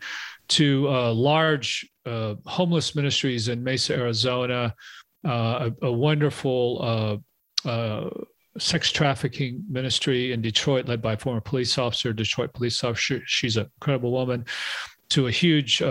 to 0.48 0.88
uh, 0.88 1.12
large 1.12 1.88
uh, 2.06 2.34
homeless 2.46 2.94
ministries 2.94 3.48
in 3.48 3.64
Mesa, 3.64 3.94
Arizona, 3.94 4.75
uh, 5.26 5.70
a, 5.82 5.87
a, 5.87 5.92
wonderful 5.92 7.20
uh, 7.66 7.68
uh, 7.68 8.08
sex 8.58 8.92
trafficking 8.92 9.64
ministry 9.68 10.32
in 10.32 10.40
Detroit, 10.40 10.87
led 10.87 11.02
by 11.02 11.14
a 11.14 11.18
former 11.18 11.40
police 11.40 11.76
officer, 11.78 12.12
Detroit 12.12 12.54
police 12.54 12.82
officer. 12.84 13.20
She's 13.26 13.56
an 13.56 13.66
incredible 13.80 14.12
woman. 14.12 14.46
To 15.10 15.26
a 15.26 15.30
huge 15.30 15.82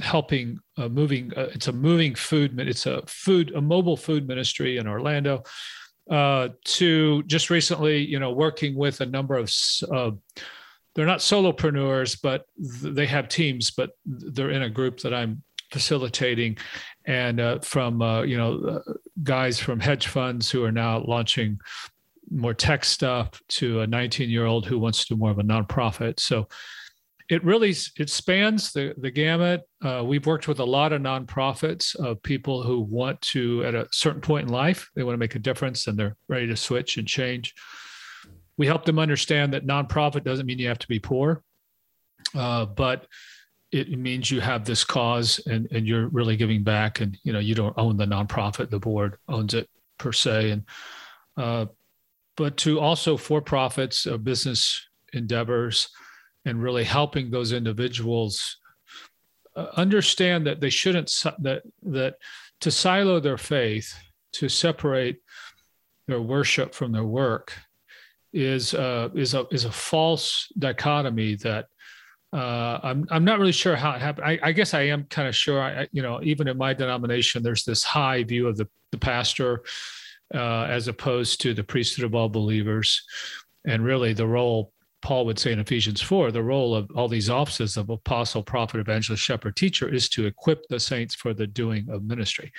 helping 0.00 0.58
uh, 0.76 0.88
moving 0.88 1.32
uh, 1.36 1.48
it's 1.54 1.68
a 1.68 1.72
moving 1.72 2.14
food 2.14 2.58
it's 2.60 2.86
a 2.86 3.02
food 3.06 3.52
a 3.54 3.60
mobile 3.60 3.96
food 3.96 4.26
ministry 4.26 4.78
in 4.78 4.86
orlando 4.86 5.42
uh, 6.10 6.48
to 6.64 7.22
just 7.24 7.50
recently 7.50 7.98
you 7.98 8.18
know 8.18 8.32
working 8.32 8.74
with 8.74 9.00
a 9.00 9.06
number 9.06 9.34
of 9.36 9.52
uh, 9.92 10.10
they're 10.94 11.06
not 11.06 11.20
solopreneurs 11.20 12.18
but 12.22 12.44
th- 12.80 12.94
they 12.94 13.06
have 13.06 13.28
teams 13.28 13.70
but 13.70 13.90
they're 14.04 14.50
in 14.50 14.62
a 14.62 14.70
group 14.70 15.00
that 15.00 15.14
i'm 15.14 15.42
facilitating 15.72 16.56
and 17.06 17.40
uh, 17.40 17.58
from 17.60 18.00
uh, 18.02 18.22
you 18.22 18.36
know 18.36 18.82
guys 19.22 19.58
from 19.58 19.80
hedge 19.80 20.06
funds 20.06 20.50
who 20.50 20.62
are 20.62 20.72
now 20.72 21.02
launching 21.06 21.58
more 22.30 22.54
tech 22.54 22.84
stuff 22.84 23.40
to 23.48 23.80
a 23.80 23.86
19 23.86 24.30
year 24.30 24.46
old 24.46 24.66
who 24.66 24.78
wants 24.78 25.04
to 25.04 25.14
do 25.14 25.18
more 25.18 25.30
of 25.30 25.38
a 25.38 25.42
nonprofit. 25.42 26.18
So 26.20 26.48
it 27.28 27.44
really 27.44 27.74
it 27.98 28.08
spans 28.08 28.72
the 28.72 28.94
the 28.98 29.10
gamut. 29.10 29.62
Uh, 29.84 30.02
we've 30.04 30.26
worked 30.26 30.48
with 30.48 30.60
a 30.60 30.64
lot 30.64 30.92
of 30.92 31.02
nonprofits 31.02 31.94
of 31.96 32.22
people 32.22 32.62
who 32.62 32.80
want 32.80 33.20
to 33.20 33.64
at 33.64 33.74
a 33.74 33.88
certain 33.90 34.20
point 34.20 34.46
in 34.46 34.52
life 34.52 34.90
they 34.94 35.02
want 35.02 35.14
to 35.14 35.18
make 35.18 35.34
a 35.34 35.40
difference 35.40 35.86
and 35.86 35.98
they're 35.98 36.16
ready 36.28 36.46
to 36.46 36.56
switch 36.56 36.96
and 36.96 37.08
change. 37.08 37.54
We 38.56 38.66
help 38.66 38.84
them 38.84 38.98
understand 38.98 39.52
that 39.52 39.66
nonprofit 39.66 40.24
doesn't 40.24 40.46
mean 40.46 40.58
you 40.58 40.68
have 40.68 40.78
to 40.78 40.88
be 40.88 40.98
poor, 40.98 41.42
uh, 42.34 42.66
but 42.66 43.06
it 43.72 43.98
means 43.98 44.30
you 44.30 44.40
have 44.40 44.64
this 44.64 44.84
cause 44.84 45.40
and, 45.46 45.68
and 45.72 45.86
you're 45.86 46.08
really 46.08 46.36
giving 46.36 46.62
back 46.62 47.00
and 47.00 47.18
you 47.24 47.32
know 47.32 47.38
you 47.38 47.54
don't 47.54 47.74
own 47.76 47.96
the 47.96 48.06
nonprofit 48.06 48.70
the 48.70 48.78
board 48.78 49.16
owns 49.28 49.54
it 49.54 49.68
per 49.98 50.12
se 50.12 50.50
and 50.50 50.64
uh, 51.36 51.66
but 52.36 52.56
to 52.56 52.78
also 52.78 53.16
for 53.16 53.42
profits 53.42 54.06
uh, 54.06 54.16
business 54.16 54.88
endeavors 55.12 55.88
and 56.46 56.62
really 56.62 56.84
helping 56.84 57.30
those 57.30 57.52
individuals 57.52 58.56
uh, 59.56 59.66
understand 59.76 60.46
that 60.46 60.60
they 60.60 60.70
shouldn't 60.70 61.12
that 61.40 61.62
that 61.82 62.14
to 62.60 62.70
silo 62.70 63.20
their 63.20 63.36
faith 63.36 63.94
to 64.32 64.48
separate 64.48 65.18
their 66.06 66.22
worship 66.22 66.72
from 66.72 66.92
their 66.92 67.04
work 67.04 67.52
is 68.32 68.72
uh, 68.74 69.08
is 69.14 69.34
a 69.34 69.46
is 69.50 69.64
a 69.64 69.72
false 69.72 70.50
dichotomy 70.58 71.34
that 71.36 71.66
uh, 72.32 72.78
I'm 72.82 73.06
I'm 73.10 73.24
not 73.24 73.38
really 73.38 73.52
sure 73.52 73.76
how 73.76 73.92
it 73.92 74.00
happened. 74.00 74.26
I, 74.26 74.38
I 74.42 74.52
guess 74.52 74.74
I 74.74 74.82
am 74.82 75.04
kind 75.04 75.26
of 75.26 75.34
sure. 75.34 75.60
I, 75.60 75.88
you 75.92 76.02
know, 76.02 76.20
even 76.22 76.48
in 76.48 76.56
my 76.56 76.74
denomination, 76.74 77.42
there's 77.42 77.64
this 77.64 77.82
high 77.82 78.22
view 78.24 78.46
of 78.46 78.56
the 78.56 78.68
the 78.92 78.98
pastor 78.98 79.64
uh, 80.34 80.64
as 80.64 80.86
opposed 80.86 81.40
to 81.40 81.54
the 81.54 81.64
priesthood 81.64 82.04
of 82.04 82.14
all 82.14 82.28
believers, 82.28 83.02
and 83.64 83.84
really 83.84 84.12
the 84.12 84.26
role 84.26 84.72
Paul 85.06 85.24
would 85.26 85.38
say 85.38 85.52
in 85.52 85.60
Ephesians 85.60 86.02
4 86.02 86.32
the 86.32 86.42
role 86.42 86.74
of 86.74 86.90
all 86.96 87.06
these 87.06 87.30
offices 87.30 87.76
of 87.76 87.90
apostle, 87.90 88.42
prophet, 88.42 88.80
evangelist, 88.80 89.22
shepherd, 89.22 89.54
teacher 89.54 89.88
is 89.88 90.08
to 90.08 90.26
equip 90.26 90.66
the 90.66 90.80
saints 90.80 91.14
for 91.14 91.32
the 91.32 91.46
doing 91.46 91.86
of 91.88 92.02
ministry. 92.02 92.52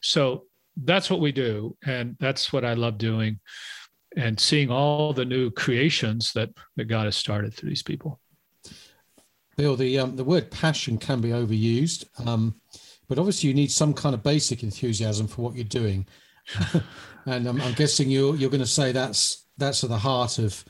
So 0.00 0.46
that's 0.74 1.10
what 1.10 1.20
we 1.20 1.32
do. 1.32 1.76
And 1.84 2.16
that's 2.18 2.50
what 2.50 2.64
I 2.64 2.72
love 2.72 2.96
doing 2.96 3.40
and 4.16 4.40
seeing 4.40 4.70
all 4.70 5.12
the 5.12 5.26
new 5.26 5.50
creations 5.50 6.32
that, 6.32 6.48
that 6.76 6.86
God 6.86 7.04
has 7.04 7.14
started 7.14 7.52
through 7.52 7.68
these 7.68 7.82
people. 7.82 8.18
Bill, 9.58 9.76
the 9.76 9.98
um, 9.98 10.16
the 10.16 10.24
word 10.24 10.50
passion 10.50 10.96
can 10.96 11.20
be 11.20 11.28
overused, 11.28 12.06
um, 12.26 12.54
but 13.06 13.18
obviously 13.18 13.48
you 13.48 13.54
need 13.54 13.70
some 13.70 13.92
kind 13.92 14.14
of 14.14 14.22
basic 14.22 14.62
enthusiasm 14.62 15.26
for 15.26 15.42
what 15.42 15.54
you're 15.54 15.64
doing, 15.64 16.06
and 17.26 17.46
I'm, 17.46 17.60
I'm 17.60 17.74
guessing 17.74 18.08
you're 18.08 18.34
you're 18.34 18.48
going 18.48 18.62
to 18.62 18.66
say 18.66 18.92
that's 18.92 19.44
that's 19.58 19.84
at 19.84 19.90
the 19.90 19.98
heart 19.98 20.38
of 20.38 20.64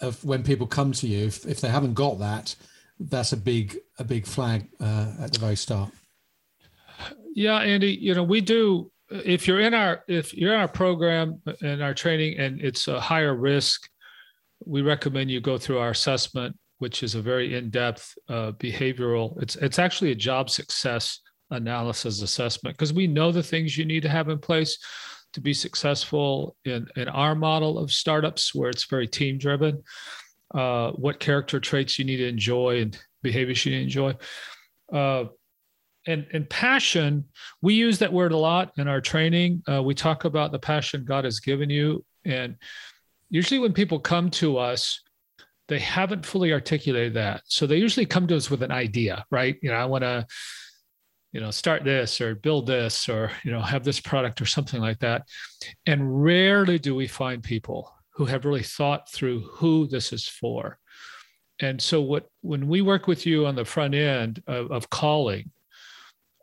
of 0.00 0.22
when 0.24 0.42
people 0.42 0.66
come 0.66 0.92
to 0.92 1.06
you, 1.06 1.26
if, 1.26 1.46
if 1.46 1.60
they 1.60 1.68
haven't 1.68 1.94
got 1.94 2.18
that, 2.18 2.54
that's 3.00 3.32
a 3.32 3.36
big 3.36 3.78
a 3.98 4.04
big 4.04 4.26
flag 4.26 4.68
uh, 4.80 5.12
at 5.20 5.32
the 5.32 5.38
very 5.38 5.56
start. 5.56 5.90
Yeah, 7.34 7.58
Andy. 7.58 7.92
You 7.92 8.14
know, 8.14 8.24
we 8.24 8.40
do. 8.40 8.90
If 9.10 9.46
you're 9.46 9.60
in 9.60 9.74
our 9.74 10.04
if 10.08 10.34
you're 10.34 10.54
in 10.54 10.60
our 10.60 10.68
program 10.68 11.40
and 11.62 11.82
our 11.82 11.94
training, 11.94 12.38
and 12.38 12.60
it's 12.60 12.88
a 12.88 13.00
higher 13.00 13.34
risk, 13.34 13.88
we 14.66 14.82
recommend 14.82 15.30
you 15.30 15.40
go 15.40 15.58
through 15.58 15.78
our 15.78 15.90
assessment, 15.90 16.56
which 16.78 17.02
is 17.02 17.14
a 17.14 17.22
very 17.22 17.54
in-depth 17.54 18.18
uh, 18.28 18.52
behavioral. 18.52 19.40
It's 19.40 19.56
it's 19.56 19.78
actually 19.78 20.10
a 20.10 20.16
job 20.16 20.50
success 20.50 21.20
analysis 21.50 22.20
assessment 22.20 22.76
because 22.76 22.92
we 22.92 23.06
know 23.06 23.32
the 23.32 23.42
things 23.42 23.78
you 23.78 23.84
need 23.84 24.02
to 24.02 24.08
have 24.08 24.28
in 24.28 24.38
place 24.38 24.78
to 25.32 25.40
be 25.40 25.54
successful 25.54 26.56
in, 26.64 26.86
in 26.96 27.08
our 27.08 27.34
model 27.34 27.78
of 27.78 27.92
startups 27.92 28.54
where 28.54 28.70
it's 28.70 28.84
very 28.84 29.06
team 29.06 29.38
driven, 29.38 29.82
uh, 30.54 30.90
what 30.92 31.20
character 31.20 31.60
traits 31.60 31.98
you 31.98 32.04
need 32.04 32.16
to 32.16 32.28
enjoy 32.28 32.80
and 32.80 32.98
behaviors 33.22 33.64
you 33.64 33.72
need 33.72 33.78
to 33.78 33.84
enjoy. 33.84 34.16
Uh, 34.92 35.24
and, 36.06 36.26
and 36.32 36.48
passion, 36.48 37.24
we 37.60 37.74
use 37.74 37.98
that 37.98 38.12
word 38.12 38.32
a 38.32 38.36
lot 38.36 38.72
in 38.78 38.88
our 38.88 39.00
training. 39.00 39.62
Uh, 39.70 39.82
we 39.82 39.94
talk 39.94 40.24
about 40.24 40.52
the 40.52 40.58
passion 40.58 41.04
God 41.04 41.24
has 41.24 41.40
given 41.40 41.68
you. 41.68 42.04
And 42.24 42.56
usually 43.28 43.60
when 43.60 43.74
people 43.74 43.98
come 43.98 44.30
to 44.30 44.56
us, 44.56 45.02
they 45.68 45.78
haven't 45.78 46.24
fully 46.24 46.52
articulated 46.52 47.14
that. 47.14 47.42
So 47.44 47.66
they 47.66 47.76
usually 47.76 48.06
come 48.06 48.26
to 48.28 48.36
us 48.36 48.50
with 48.50 48.62
an 48.62 48.72
idea, 48.72 49.26
right? 49.30 49.56
You 49.60 49.70
know, 49.70 49.76
I 49.76 49.84
want 49.84 50.02
to 50.02 50.26
you 51.32 51.40
know 51.40 51.50
start 51.50 51.84
this 51.84 52.20
or 52.20 52.34
build 52.34 52.66
this 52.66 53.08
or 53.08 53.30
you 53.44 53.52
know 53.52 53.60
have 53.60 53.84
this 53.84 54.00
product 54.00 54.40
or 54.40 54.46
something 54.46 54.80
like 54.80 54.98
that. 55.00 55.22
And 55.86 56.22
rarely 56.22 56.78
do 56.78 56.94
we 56.94 57.06
find 57.06 57.42
people 57.42 57.92
who 58.14 58.24
have 58.24 58.44
really 58.44 58.62
thought 58.62 59.10
through 59.10 59.40
who 59.40 59.86
this 59.86 60.12
is 60.12 60.26
for. 60.26 60.78
And 61.60 61.80
so 61.80 62.00
what 62.00 62.26
when 62.40 62.68
we 62.68 62.80
work 62.80 63.06
with 63.06 63.26
you 63.26 63.46
on 63.46 63.54
the 63.54 63.64
front 63.64 63.94
end 63.94 64.42
of, 64.46 64.70
of 64.70 64.90
calling 64.90 65.50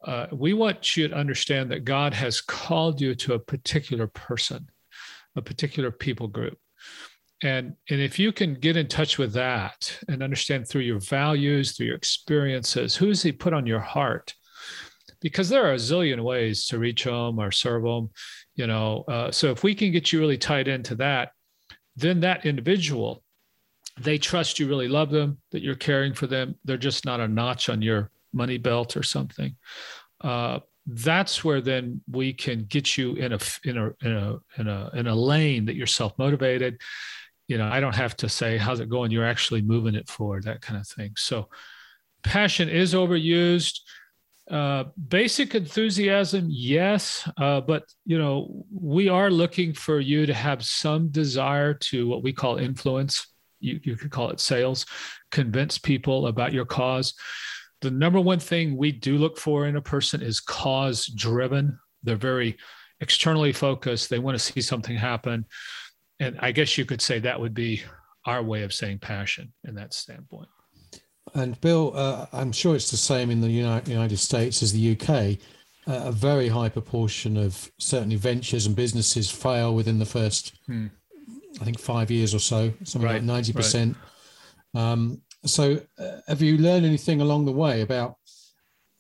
uh, 0.05 0.27
we 0.31 0.53
want 0.53 0.95
you 0.95 1.07
to 1.07 1.15
understand 1.15 1.71
that 1.71 1.83
god 1.83 2.13
has 2.13 2.41
called 2.41 3.01
you 3.01 3.15
to 3.15 3.33
a 3.33 3.39
particular 3.39 4.07
person 4.07 4.69
a 5.35 5.41
particular 5.41 5.91
people 5.91 6.27
group. 6.27 6.57
And 7.43 7.75
and 7.89 7.99
if 7.99 8.17
you 8.17 8.31
can 8.31 8.53
get 8.53 8.77
in 8.77 8.87
touch 8.87 9.17
with 9.17 9.33
that 9.33 9.99
and 10.07 10.23
understand 10.23 10.67
through 10.67 10.81
your 10.81 10.99
values 10.99 11.73
through 11.73 11.87
your 11.87 11.95
experiences 11.95 12.95
who 12.95 13.09
has 13.09 13.21
he 13.21 13.31
put 13.31 13.53
on 13.53 13.65
your 13.65 13.81
heart 13.81 14.33
because 15.25 15.49
there 15.49 15.65
are 15.65 15.73
a 15.73 15.77
zillion 15.77 16.23
ways 16.23 16.67
to 16.67 16.77
reach 16.77 17.05
them 17.05 17.39
or 17.39 17.51
serve 17.51 17.81
them 17.81 18.11
you 18.53 18.67
know 18.67 19.03
uh, 19.07 19.31
so 19.31 19.49
if 19.49 19.63
we 19.63 19.73
can 19.73 19.91
get 19.91 20.13
you 20.13 20.19
really 20.19 20.37
tied 20.37 20.67
into 20.67 20.93
that 20.93 21.31
then 21.95 22.19
that 22.19 22.45
individual 22.45 23.23
they 23.99 24.19
trust 24.19 24.59
you 24.59 24.67
really 24.67 24.87
love 24.87 25.09
them 25.09 25.39
that 25.49 25.63
you're 25.63 25.73
caring 25.89 26.13
for 26.13 26.27
them 26.27 26.53
they're 26.63 26.77
just 26.77 27.05
not 27.05 27.19
a 27.19 27.27
notch 27.27 27.69
on 27.69 27.81
your 27.81 28.11
money 28.33 28.59
belt 28.59 28.95
or 28.95 29.01
something 29.01 29.55
uh, 30.21 30.59
that's 30.85 31.43
where 31.43 31.61
then 31.61 31.99
we 32.11 32.31
can 32.31 32.63
get 32.65 32.95
you 32.95 33.15
in 33.15 33.33
a 33.33 33.39
in 33.63 33.77
a 33.79 33.85
in 34.03 34.15
a 34.15 34.39
in 34.59 34.67
a 34.67 34.89
in 34.93 35.07
a 35.07 35.15
lane 35.15 35.65
that 35.65 35.75
you're 35.75 35.87
self 35.87 36.15
motivated 36.19 36.79
you 37.47 37.57
know 37.57 37.67
i 37.67 37.79
don't 37.79 37.95
have 37.95 38.15
to 38.15 38.29
say 38.29 38.57
how's 38.57 38.79
it 38.79 38.89
going? 38.89 39.09
You're 39.09 39.25
actually 39.25 39.63
moving 39.63 39.95
it 39.95 40.07
forward 40.07 40.43
that 40.43 40.61
kind 40.61 40.79
of 40.79 40.87
thing. 40.87 41.13
So 41.17 41.49
passion 42.23 42.69
is 42.69 42.93
overused 42.93 43.79
uh, 44.49 44.83
basic 45.07 45.55
enthusiasm, 45.55 46.47
yes, 46.49 47.27
uh, 47.37 47.61
but 47.61 47.83
you 48.05 48.17
know 48.17 48.65
we 48.71 49.09
are 49.09 49.31
looking 49.31 49.73
for 49.73 49.99
you 49.99 50.25
to 50.27 50.33
have 50.33 50.63
some 50.63 51.07
desire 51.09 51.73
to 51.73 52.07
what 52.07 52.21
we 52.21 52.31
call 52.31 52.57
influence. 52.57 53.27
You, 53.59 53.79
you 53.83 53.95
could 53.95 54.11
call 54.11 54.29
it 54.29 54.39
sales, 54.39 54.85
convince 55.31 55.79
people 55.79 56.27
about 56.27 56.53
your 56.53 56.65
cause. 56.65 57.15
The 57.81 57.89
number 57.89 58.19
one 58.19 58.39
thing 58.39 58.77
we 58.77 58.91
do 58.91 59.17
look 59.17 59.37
for 59.39 59.65
in 59.65 59.77
a 59.77 59.81
person 59.81 60.21
is 60.21 60.39
cause 60.39 61.07
driven. 61.07 61.79
They're 62.03 62.15
very 62.15 62.57
externally 62.99 63.51
focused. 63.51 64.09
They 64.09 64.19
want 64.19 64.35
to 64.37 64.43
see 64.43 64.61
something 64.61 64.95
happen, 64.95 65.45
and 66.19 66.37
I 66.39 66.51
guess 66.51 66.77
you 66.77 66.85
could 66.85 67.01
say 67.01 67.17
that 67.19 67.39
would 67.39 67.55
be 67.55 67.81
our 68.25 68.43
way 68.43 68.61
of 68.61 68.73
saying 68.73 68.99
passion 68.99 69.53
in 69.67 69.73
that 69.75 69.95
standpoint. 69.95 70.49
And 71.33 71.59
Bill, 71.61 71.91
uh, 71.95 72.27
I'm 72.31 72.51
sure 72.51 72.75
it's 72.75 72.91
the 72.91 72.97
same 72.97 73.31
in 73.31 73.41
the 73.41 73.49
United 73.49 74.17
States 74.17 74.61
as 74.61 74.71
the 74.71 74.91
UK. 74.91 75.37
Uh, 75.87 76.07
a 76.07 76.11
very 76.11 76.47
high 76.47 76.69
proportion 76.69 77.37
of 77.37 77.71
certainly 77.77 78.15
ventures 78.15 78.65
and 78.65 78.75
businesses 78.75 79.29
fail 79.29 79.75
within 79.75 79.99
the 79.99 80.05
first, 80.05 80.53
hmm. 80.65 80.87
I 81.61 81.63
think, 81.63 81.79
five 81.79 82.09
years 82.09 82.33
or 82.33 82.39
so, 82.39 82.73
something 82.83 83.07
right. 83.07 83.15
like 83.15 83.23
ninety 83.23 83.51
right. 83.51 83.57
percent. 83.57 83.97
Um, 84.73 85.21
so, 85.45 85.79
uh, 85.99 86.21
have 86.27 86.41
you 86.41 86.57
learned 86.57 86.85
anything 86.85 87.21
along 87.21 87.45
the 87.45 87.51
way 87.51 87.81
about 87.81 88.15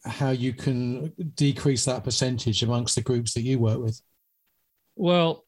how 0.03 0.29
you 0.29 0.53
can 0.53 1.11
decrease 1.33 1.85
that 1.85 2.03
percentage 2.03 2.61
amongst 2.61 2.95
the 2.95 3.01
groups 3.01 3.33
that 3.33 3.41
you 3.41 3.57
work 3.57 3.79
with? 3.79 3.99
Well, 4.95 5.44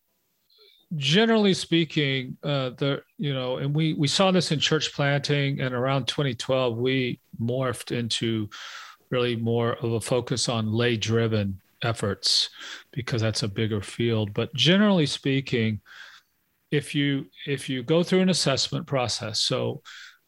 generally 0.95 1.53
speaking, 1.53 2.37
uh, 2.43 2.71
the 2.71 3.03
you 3.17 3.33
know, 3.33 3.57
and 3.57 3.75
we 3.75 3.93
we 3.93 4.07
saw 4.07 4.31
this 4.31 4.51
in 4.51 4.59
church 4.59 4.93
planting, 4.93 5.59
and 5.59 5.73
around 5.73 6.07
2012, 6.07 6.77
we 6.77 7.19
morphed 7.41 7.97
into 7.97 8.49
really 9.09 9.35
more 9.35 9.73
of 9.75 9.93
a 9.93 10.01
focus 10.01 10.49
on 10.49 10.71
lay-driven 10.71 11.59
efforts 11.83 12.49
because 12.91 13.21
that's 13.21 13.43
a 13.43 13.47
bigger 13.47 13.81
field. 13.81 14.33
But 14.33 14.53
generally 14.53 15.05
speaking, 15.05 15.79
if 16.71 16.93
you 16.95 17.25
if 17.45 17.69
you 17.69 17.83
go 17.83 18.03
through 18.03 18.21
an 18.21 18.29
assessment 18.29 18.87
process, 18.87 19.39
so 19.39 19.81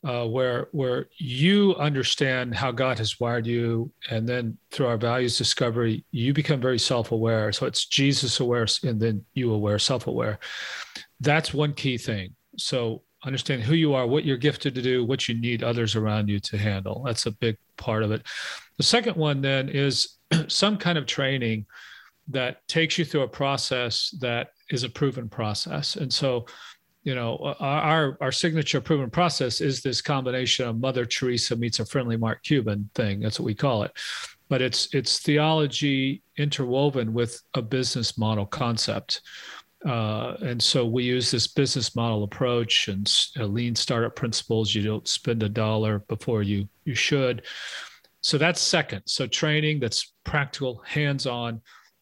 uh, 0.05 0.25
where 0.25 0.69
where 0.71 1.07
you 1.17 1.75
understand 1.75 2.55
how 2.55 2.71
God 2.71 2.97
has 2.99 3.19
wired 3.19 3.45
you, 3.45 3.91
and 4.09 4.27
then 4.27 4.57
through 4.71 4.87
our 4.87 4.97
values 4.97 5.37
discovery, 5.37 6.05
you 6.11 6.33
become 6.33 6.61
very 6.61 6.79
self-aware. 6.79 7.51
So 7.51 7.65
it's 7.65 7.85
Jesus 7.85 8.39
aware, 8.39 8.65
and 8.83 8.99
then 8.99 9.25
you 9.33 9.51
aware, 9.51 9.79
self-aware. 9.79 10.39
That's 11.19 11.53
one 11.53 11.73
key 11.73 11.97
thing. 11.97 12.33
So 12.57 13.03
understand 13.25 13.63
who 13.63 13.75
you 13.75 13.93
are, 13.93 14.07
what 14.07 14.23
you're 14.23 14.37
gifted 14.37 14.73
to 14.75 14.81
do, 14.81 15.03
what 15.03 15.27
you 15.27 15.35
need 15.35 15.63
others 15.63 15.95
around 15.95 16.29
you 16.29 16.39
to 16.39 16.57
handle. 16.57 17.03
That's 17.05 17.25
a 17.25 17.31
big 17.31 17.57
part 17.75 18.03
of 18.03 18.11
it. 18.11 18.25
The 18.77 18.83
second 18.83 19.17
one 19.17 19.41
then 19.41 19.67
is 19.69 20.17
some 20.47 20.77
kind 20.77 20.97
of 20.97 21.05
training 21.05 21.65
that 22.29 22.65
takes 22.67 22.97
you 22.97 23.05
through 23.05 23.23
a 23.23 23.27
process 23.27 24.15
that 24.21 24.51
is 24.69 24.83
a 24.83 24.89
proven 24.89 25.27
process. 25.27 25.95
And 25.95 26.13
so, 26.13 26.45
you 27.09 27.15
know, 27.15 27.55
our 27.59 28.15
our 28.21 28.31
signature 28.31 28.79
proven 28.79 29.09
process 29.09 29.61
is 29.61 29.81
this 29.81 29.99
combination 29.99 30.67
of 30.67 30.79
Mother 30.79 31.05
Teresa 31.05 31.55
meets 31.55 31.79
a 31.79 31.85
friendly 31.85 32.17
Mark 32.17 32.43
Cuban 32.43 32.87
thing. 32.93 33.19
That's 33.19 33.39
what 33.39 33.47
we 33.47 33.55
call 33.55 33.81
it. 33.81 33.91
But 34.47 34.61
it's 34.61 34.93
it's 34.93 35.17
theology 35.17 36.21
interwoven 36.37 37.11
with 37.11 37.41
a 37.55 37.63
business 37.63 38.15
model 38.15 38.45
concept. 38.45 39.21
Uh, 39.83 40.35
and 40.49 40.61
so 40.61 40.85
we 40.85 41.03
use 41.03 41.31
this 41.31 41.47
business 41.47 41.95
model 41.95 42.23
approach 42.23 42.89
and 42.89 43.11
uh, 43.39 43.45
lean 43.45 43.73
startup 43.73 44.15
principles. 44.15 44.75
You 44.75 44.83
don't 44.83 45.07
spend 45.07 45.41
a 45.41 45.49
dollar 45.49 45.99
before 46.09 46.43
you 46.43 46.69
you 46.85 46.93
should. 46.93 47.41
So 48.21 48.37
that's 48.37 48.61
second. 48.61 49.01
So 49.07 49.25
training 49.25 49.79
that's 49.79 50.13
practical, 50.25 50.83
hands-on, 50.85 51.61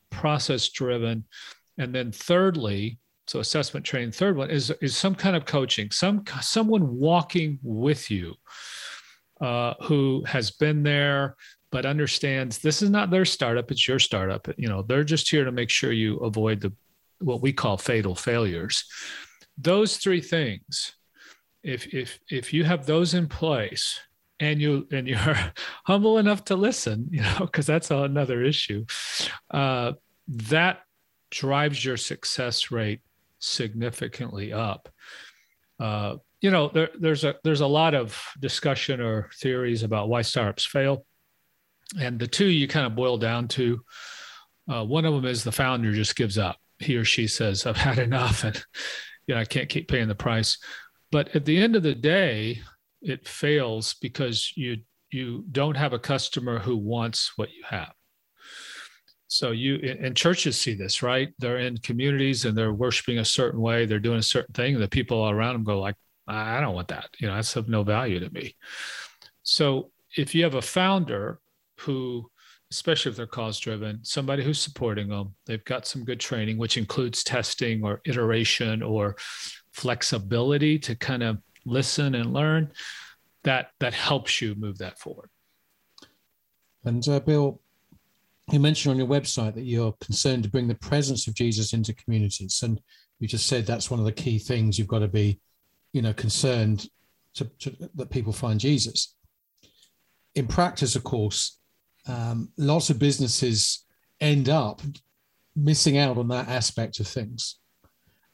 process-driven, 0.09 1.23
and 1.77 1.95
then 1.95 2.11
thirdly, 2.11 2.97
so 3.27 3.39
assessment 3.39 3.85
training. 3.85 4.11
Third 4.11 4.37
one 4.37 4.49
is 4.49 4.71
is 4.81 4.95
some 4.95 5.15
kind 5.15 5.35
of 5.35 5.45
coaching, 5.45 5.91
some 5.91 6.23
someone 6.41 6.97
walking 6.97 7.59
with 7.61 8.09
you, 8.09 8.35
uh, 9.41 9.73
who 9.83 10.23
has 10.25 10.51
been 10.51 10.83
there 10.83 11.35
but 11.69 11.85
understands 11.85 12.59
this 12.59 12.81
is 12.81 12.89
not 12.89 13.09
their 13.09 13.25
startup; 13.25 13.71
it's 13.71 13.87
your 13.87 13.99
startup. 13.99 14.47
You 14.57 14.69
know, 14.69 14.81
they're 14.81 15.03
just 15.03 15.29
here 15.29 15.43
to 15.43 15.51
make 15.51 15.69
sure 15.69 15.91
you 15.91 16.17
avoid 16.17 16.61
the 16.61 16.73
what 17.19 17.41
we 17.41 17.51
call 17.53 17.77
fatal 17.77 18.15
failures. 18.15 18.85
Those 19.57 19.97
three 19.97 20.21
things, 20.21 20.93
if 21.63 21.93
if 21.93 22.19
if 22.29 22.53
you 22.53 22.63
have 22.63 22.85
those 22.85 23.13
in 23.13 23.27
place, 23.27 23.99
and 24.39 24.61
you 24.61 24.87
and 24.91 25.07
you're 25.07 25.37
humble 25.85 26.17
enough 26.17 26.45
to 26.45 26.55
listen, 26.55 27.09
you 27.11 27.21
know, 27.21 27.39
because 27.41 27.65
that's 27.65 27.91
another 27.91 28.43
issue, 28.43 28.85
uh, 29.51 29.93
that 30.27 30.79
drives 31.29 31.83
your 31.83 31.97
success 31.97 32.71
rate 32.71 33.01
significantly 33.39 34.53
up. 34.53 34.89
Uh, 35.79 36.15
you 36.41 36.51
know, 36.51 36.69
there, 36.73 36.89
there's 36.99 37.23
a 37.23 37.35
there's 37.43 37.61
a 37.61 37.67
lot 37.67 37.95
of 37.95 38.19
discussion 38.39 39.01
or 39.01 39.29
theories 39.39 39.83
about 39.83 40.09
why 40.09 40.21
startups 40.21 40.65
fail, 40.65 41.05
and 41.99 42.19
the 42.19 42.27
two 42.27 42.45
you 42.45 42.67
kind 42.67 42.85
of 42.85 42.95
boil 42.95 43.17
down 43.17 43.47
to. 43.49 43.81
Uh, 44.69 44.83
one 44.83 45.05
of 45.05 45.13
them 45.13 45.25
is 45.25 45.43
the 45.43 45.51
founder 45.51 45.93
just 45.93 46.15
gives 46.15 46.37
up. 46.37 46.57
He 46.79 46.95
or 46.95 47.05
she 47.05 47.27
says, 47.27 47.65
"I've 47.65 47.77
had 47.77 47.99
enough, 47.99 48.43
and 48.43 48.63
you 49.25 49.35
know 49.35 49.41
I 49.41 49.45
can't 49.45 49.69
keep 49.69 49.87
paying 49.87 50.07
the 50.07 50.15
price." 50.15 50.57
But 51.11 51.35
at 51.35 51.45
the 51.45 51.57
end 51.57 51.75
of 51.75 51.83
the 51.83 51.95
day, 51.95 52.61
it 53.01 53.27
fails 53.27 53.95
because 53.95 54.51
you 54.55 54.77
you 55.11 55.45
don't 55.51 55.77
have 55.77 55.93
a 55.93 55.99
customer 55.99 56.59
who 56.59 56.77
wants 56.77 57.31
what 57.37 57.49
you 57.51 57.63
have 57.67 57.93
so 59.27 59.51
you 59.51 59.75
and 59.75 60.15
churches 60.15 60.59
see 60.59 60.73
this 60.73 61.03
right? 61.03 61.29
They're 61.39 61.59
in 61.59 61.77
communities 61.77 62.45
and 62.45 62.57
they're 62.57 62.73
worshiping 62.73 63.19
a 63.19 63.25
certain 63.25 63.59
way 63.59 63.85
they're 63.85 63.99
doing 63.99 64.19
a 64.19 64.23
certain 64.23 64.53
thing 64.53 64.75
and 64.75 64.83
the 64.83 64.87
people 64.87 65.29
around 65.29 65.53
them 65.53 65.63
go 65.63 65.79
like 65.79 65.95
i 66.29 66.59
don't 66.59 66.75
want 66.75 66.89
that 66.89 67.07
you 67.19 67.27
know 67.27 67.35
that's 67.35 67.55
of 67.55 67.69
no 67.69 67.83
value 67.83 68.19
to 68.19 68.29
me. 68.31 68.55
So 69.43 69.91
if 70.15 70.35
you 70.35 70.43
have 70.43 70.55
a 70.55 70.61
founder 70.61 71.39
who 71.79 72.29
especially 72.71 73.11
if 73.11 73.15
they're 73.15 73.27
cause 73.27 73.59
driven 73.59 74.03
somebody 74.03 74.43
who's 74.43 74.59
supporting 74.59 75.07
them 75.07 75.33
they've 75.45 75.63
got 75.63 75.87
some 75.87 76.03
good 76.03 76.19
training 76.19 76.57
which 76.57 76.75
includes 76.75 77.23
testing 77.23 77.83
or 77.83 78.01
iteration 78.05 78.83
or 78.83 79.15
flexibility 79.71 80.77
to 80.79 80.95
kind 80.95 81.23
of 81.23 81.37
listen 81.65 82.15
and 82.15 82.33
learn 82.33 82.71
that 83.43 83.69
that 83.79 83.93
helps 83.93 84.41
you 84.41 84.55
move 84.55 84.77
that 84.79 84.99
forward. 84.99 85.29
And 86.83 87.07
uh, 87.07 87.19
bill 87.19 87.61
you 88.51 88.59
mentioned 88.59 88.91
on 88.91 88.97
your 88.97 89.07
website 89.07 89.55
that 89.55 89.65
you're 89.65 89.95
concerned 89.99 90.43
to 90.43 90.49
bring 90.49 90.67
the 90.67 90.75
presence 90.75 91.27
of 91.27 91.33
jesus 91.33 91.73
into 91.73 91.93
communities. 91.93 92.61
And 92.63 92.79
you 93.19 93.27
just 93.27 93.47
said 93.47 93.65
that's 93.65 93.91
one 93.91 93.99
of 93.99 94.05
the 94.05 94.11
key 94.11 94.39
things 94.39 94.77
you've 94.77 94.87
got 94.87 94.99
to 94.99 95.07
be 95.07 95.39
you 95.93 96.01
know 96.01 96.13
concerned 96.13 96.87
to, 97.35 97.45
to, 97.59 97.75
that 97.95 98.09
people 98.09 98.33
find 98.33 98.59
jesus. 98.59 99.15
In 100.35 100.47
practice 100.47 100.95
of 100.95 101.03
course 101.03 101.59
um, 102.07 102.49
lots 102.57 102.89
of 102.89 102.99
businesses 102.99 103.85
end 104.21 104.49
up 104.49 104.81
missing 105.55 105.97
out 105.97 106.17
on 106.17 106.27
that 106.29 106.47
aspect 106.47 106.99
of 106.99 107.07
things. 107.07 107.59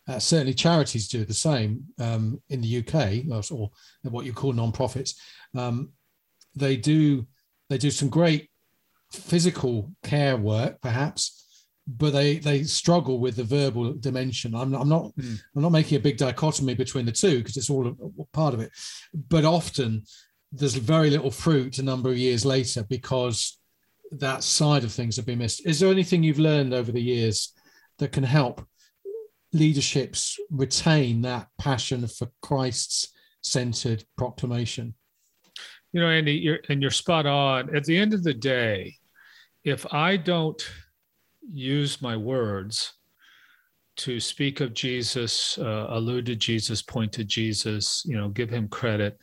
Uh, 0.07 0.19
certainly, 0.19 0.53
charities 0.53 1.07
do 1.07 1.23
the 1.23 1.33
same 1.33 1.85
um, 1.97 2.41
in 2.49 2.59
the 2.59 2.79
UK, 2.79 3.23
or, 3.31 3.41
or, 3.57 3.71
what 4.11 4.25
you 4.25 4.33
call 4.33 4.51
non-profits. 4.51 5.19
Um, 5.55 5.93
they 6.55 6.75
do 6.75 7.25
they 7.69 7.77
do 7.77 7.89
some 7.89 8.09
great 8.09 8.49
physical 9.13 9.91
care 10.03 10.37
work, 10.37 10.81
perhaps, 10.81 11.45
but 11.87 12.11
they 12.11 12.37
they 12.37 12.63
struggle 12.63 13.19
with 13.19 13.35
the 13.35 13.43
verbal 13.43 13.93
dimension. 13.93 14.55
I'm, 14.55 14.73
I'm 14.73 14.89
not 14.89 15.15
mm. 15.15 15.39
I'm 15.55 15.61
not 15.61 15.71
making 15.71 15.97
a 15.97 16.01
big 16.01 16.17
dichotomy 16.17 16.75
between 16.75 17.05
the 17.05 17.11
two 17.11 17.39
because 17.39 17.57
it's 17.57 17.69
all 17.69 17.87
a, 17.87 18.25
part 18.33 18.53
of 18.53 18.59
it. 18.59 18.71
But 19.29 19.45
often 19.45 20.03
there's 20.51 20.75
very 20.75 21.09
little 21.09 21.31
fruit 21.31 21.79
a 21.79 21.83
number 21.83 22.09
of 22.09 22.17
years 22.17 22.45
later 22.45 22.83
because 22.83 23.57
that 24.11 24.43
side 24.43 24.83
of 24.83 24.91
things 24.91 25.15
have 25.15 25.25
been 25.25 25.39
missed. 25.39 25.65
Is 25.65 25.79
there 25.79 25.89
anything 25.89 26.21
you've 26.21 26.39
learned 26.39 26.73
over 26.73 26.91
the 26.91 27.01
years 27.01 27.53
that 27.97 28.11
can 28.11 28.23
help 28.23 28.65
leaderships 29.53 30.39
retain 30.49 31.21
that 31.21 31.47
passion 31.59 32.07
for 32.07 32.29
Christ's 32.41 33.13
centered 33.41 34.03
proclamation. 34.17 34.95
You 35.91 36.01
know, 36.01 36.09
Andy, 36.09 36.33
you're, 36.33 36.59
and 36.69 36.81
you're 36.81 36.91
spot 36.91 37.27
on. 37.27 37.75
At 37.75 37.83
the 37.83 37.97
end 37.97 38.13
of 38.13 38.23
the 38.23 38.33
day, 38.33 38.95
if 39.63 39.91
I 39.93 40.17
don't 40.17 40.61
use 41.51 42.01
my 42.01 42.17
words 42.17 42.93
to 43.95 44.19
speak 44.19 44.59
of 44.59 44.73
Jesus, 44.73 45.57
uh, 45.59 45.87
allude 45.89 46.25
to 46.25 46.35
Jesus, 46.35 46.81
point 46.81 47.11
to 47.13 47.23
Jesus, 47.23 48.03
you 48.05 48.17
know, 48.17 48.29
give 48.29 48.49
him 48.49 48.67
credit 48.67 49.19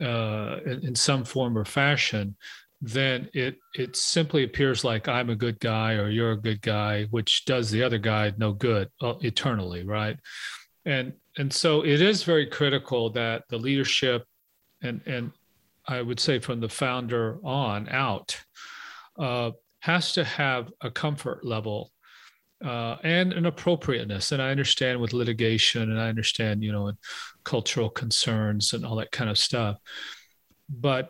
uh, 0.00 0.58
in, 0.66 0.88
in 0.88 0.94
some 0.94 1.24
form 1.24 1.56
or 1.56 1.64
fashion, 1.64 2.36
then 2.80 3.28
it 3.32 3.56
it 3.74 3.96
simply 3.96 4.44
appears 4.44 4.84
like 4.84 5.08
I'm 5.08 5.30
a 5.30 5.36
good 5.36 5.58
guy 5.60 5.94
or 5.94 6.10
you're 6.10 6.32
a 6.32 6.40
good 6.40 6.60
guy, 6.60 7.04
which 7.04 7.44
does 7.44 7.70
the 7.70 7.82
other 7.82 7.98
guy 7.98 8.32
no 8.36 8.52
good 8.52 8.90
uh, 9.00 9.14
eternally, 9.20 9.84
right? 9.84 10.18
And 10.84 11.14
and 11.38 11.52
so 11.52 11.84
it 11.84 12.02
is 12.02 12.24
very 12.24 12.46
critical 12.46 13.10
that 13.10 13.44
the 13.48 13.58
leadership 13.58 14.24
and 14.82 15.00
and 15.06 15.30
I 15.86 16.02
would 16.02 16.20
say 16.20 16.38
from 16.40 16.60
the 16.60 16.68
founder 16.68 17.38
on 17.44 17.88
out 17.88 18.38
uh, 19.18 19.52
has 19.80 20.12
to 20.14 20.24
have 20.24 20.70
a 20.80 20.90
comfort 20.90 21.44
level 21.44 21.92
uh, 22.64 22.96
and 23.02 23.32
an 23.32 23.46
appropriateness. 23.46 24.32
And 24.32 24.40
I 24.40 24.50
understand 24.50 25.00
with 25.00 25.12
litigation, 25.12 25.90
and 25.90 26.00
I 26.00 26.08
understand 26.08 26.62
you 26.62 26.72
know 26.72 26.92
cultural 27.44 27.90
concerns 27.90 28.72
and 28.72 28.84
all 28.84 28.96
that 28.96 29.12
kind 29.12 29.30
of 29.30 29.38
stuff, 29.38 29.78
but 30.68 31.08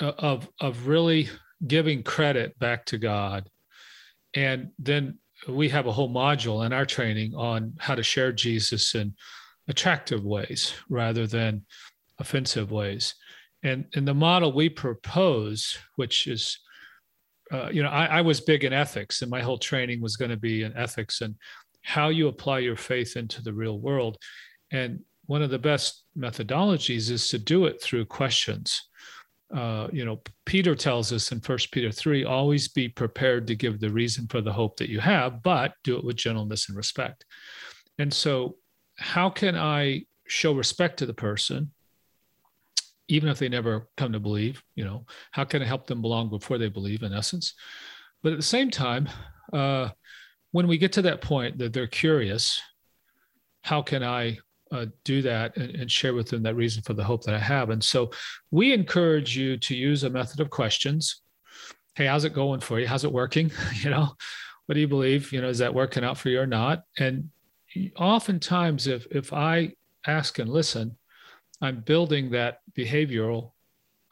uh, 0.00 0.12
of 0.18 0.48
of 0.60 0.86
really 0.86 1.28
giving 1.66 2.02
credit 2.02 2.58
back 2.58 2.86
to 2.86 2.98
God, 2.98 3.48
and 4.34 4.70
then 4.78 5.18
we 5.48 5.68
have 5.68 5.86
a 5.86 5.92
whole 5.92 6.12
module 6.12 6.64
in 6.64 6.72
our 6.72 6.86
training 6.86 7.34
on 7.34 7.74
how 7.78 7.94
to 7.94 8.02
share 8.02 8.32
Jesus 8.32 8.94
in 8.94 9.14
attractive 9.68 10.24
ways 10.24 10.74
rather 10.88 11.26
than 11.26 11.64
offensive 12.18 12.70
ways. 12.70 13.14
And 13.62 13.86
in 13.94 14.04
the 14.04 14.14
model 14.14 14.52
we 14.52 14.68
propose, 14.68 15.78
which 15.96 16.26
is, 16.26 16.58
uh, 17.52 17.68
you 17.70 17.82
know, 17.82 17.90
I, 17.90 18.06
I 18.06 18.20
was 18.20 18.40
big 18.40 18.64
in 18.64 18.72
ethics, 18.72 19.22
and 19.22 19.30
my 19.30 19.40
whole 19.40 19.58
training 19.58 20.00
was 20.00 20.16
going 20.16 20.30
to 20.30 20.36
be 20.36 20.62
in 20.62 20.76
ethics 20.76 21.20
and 21.20 21.34
how 21.82 22.08
you 22.08 22.28
apply 22.28 22.60
your 22.60 22.76
faith 22.76 23.16
into 23.16 23.42
the 23.42 23.52
real 23.52 23.78
world. 23.78 24.16
And 24.70 25.00
one 25.26 25.42
of 25.42 25.50
the 25.50 25.58
best 25.58 26.04
methodologies 26.16 27.10
is 27.10 27.28
to 27.28 27.38
do 27.38 27.66
it 27.66 27.82
through 27.82 28.06
questions 28.06 28.88
uh, 29.54 29.88
you 29.92 30.04
know, 30.04 30.20
Peter 30.46 30.74
tells 30.74 31.12
us 31.12 31.30
in 31.30 31.40
First 31.40 31.70
Peter 31.70 31.92
3 31.92 32.24
always 32.24 32.68
be 32.68 32.88
prepared 32.88 33.46
to 33.46 33.54
give 33.54 33.78
the 33.78 33.90
reason 33.90 34.26
for 34.28 34.40
the 34.40 34.52
hope 34.52 34.76
that 34.78 34.88
you 34.88 34.98
have, 35.00 35.42
but 35.42 35.74
do 35.84 35.96
it 35.96 36.04
with 36.04 36.16
gentleness 36.16 36.68
and 36.68 36.76
respect. 36.76 37.24
And 37.98 38.12
so, 38.12 38.56
how 38.96 39.30
can 39.30 39.56
I 39.56 40.06
show 40.26 40.54
respect 40.54 40.98
to 40.98 41.06
the 41.06 41.14
person, 41.14 41.72
even 43.08 43.28
if 43.28 43.38
they 43.38 43.48
never 43.48 43.88
come 43.96 44.12
to 44.12 44.20
believe? 44.20 44.62
You 44.74 44.84
know, 44.84 45.06
how 45.30 45.44
can 45.44 45.62
I 45.62 45.66
help 45.66 45.86
them 45.86 46.02
belong 46.02 46.30
before 46.30 46.58
they 46.58 46.68
believe, 46.68 47.02
in 47.02 47.12
essence? 47.12 47.54
But 48.22 48.32
at 48.32 48.38
the 48.38 48.44
same 48.44 48.70
time, 48.70 49.08
uh, 49.52 49.90
when 50.52 50.66
we 50.66 50.78
get 50.78 50.92
to 50.94 51.02
that 51.02 51.20
point 51.20 51.58
that 51.58 51.72
they're 51.72 51.86
curious, 51.86 52.60
how 53.62 53.82
can 53.82 54.02
I 54.02 54.38
uh, 54.74 54.86
do 55.04 55.22
that 55.22 55.56
and, 55.56 55.74
and, 55.76 55.90
share 55.90 56.14
with 56.14 56.28
them 56.28 56.42
that 56.42 56.56
reason 56.56 56.82
for 56.82 56.94
the 56.94 57.04
hope 57.04 57.22
that 57.22 57.34
I 57.34 57.38
have. 57.38 57.70
And 57.70 57.82
so 57.82 58.10
we 58.50 58.72
encourage 58.72 59.36
you 59.36 59.56
to 59.58 59.76
use 59.76 60.02
a 60.02 60.10
method 60.10 60.40
of 60.40 60.50
questions. 60.50 61.20
Hey, 61.94 62.06
how's 62.06 62.24
it 62.24 62.34
going 62.34 62.60
for 62.60 62.80
you? 62.80 62.88
How's 62.88 63.04
it 63.04 63.12
working? 63.12 63.52
you 63.82 63.90
know, 63.90 64.08
what 64.66 64.74
do 64.74 64.80
you 64.80 64.88
believe? 64.88 65.32
You 65.32 65.42
know, 65.42 65.48
is 65.48 65.58
that 65.58 65.74
working 65.74 66.02
out 66.02 66.18
for 66.18 66.28
you 66.28 66.40
or 66.40 66.46
not? 66.46 66.82
And 66.98 67.30
oftentimes, 67.96 68.86
if 68.86 69.06
if 69.10 69.32
I 69.32 69.72
ask 70.06 70.38
and 70.38 70.50
listen, 70.50 70.96
I'm 71.60 71.80
building 71.80 72.30
that 72.30 72.58
behavioral 72.76 73.52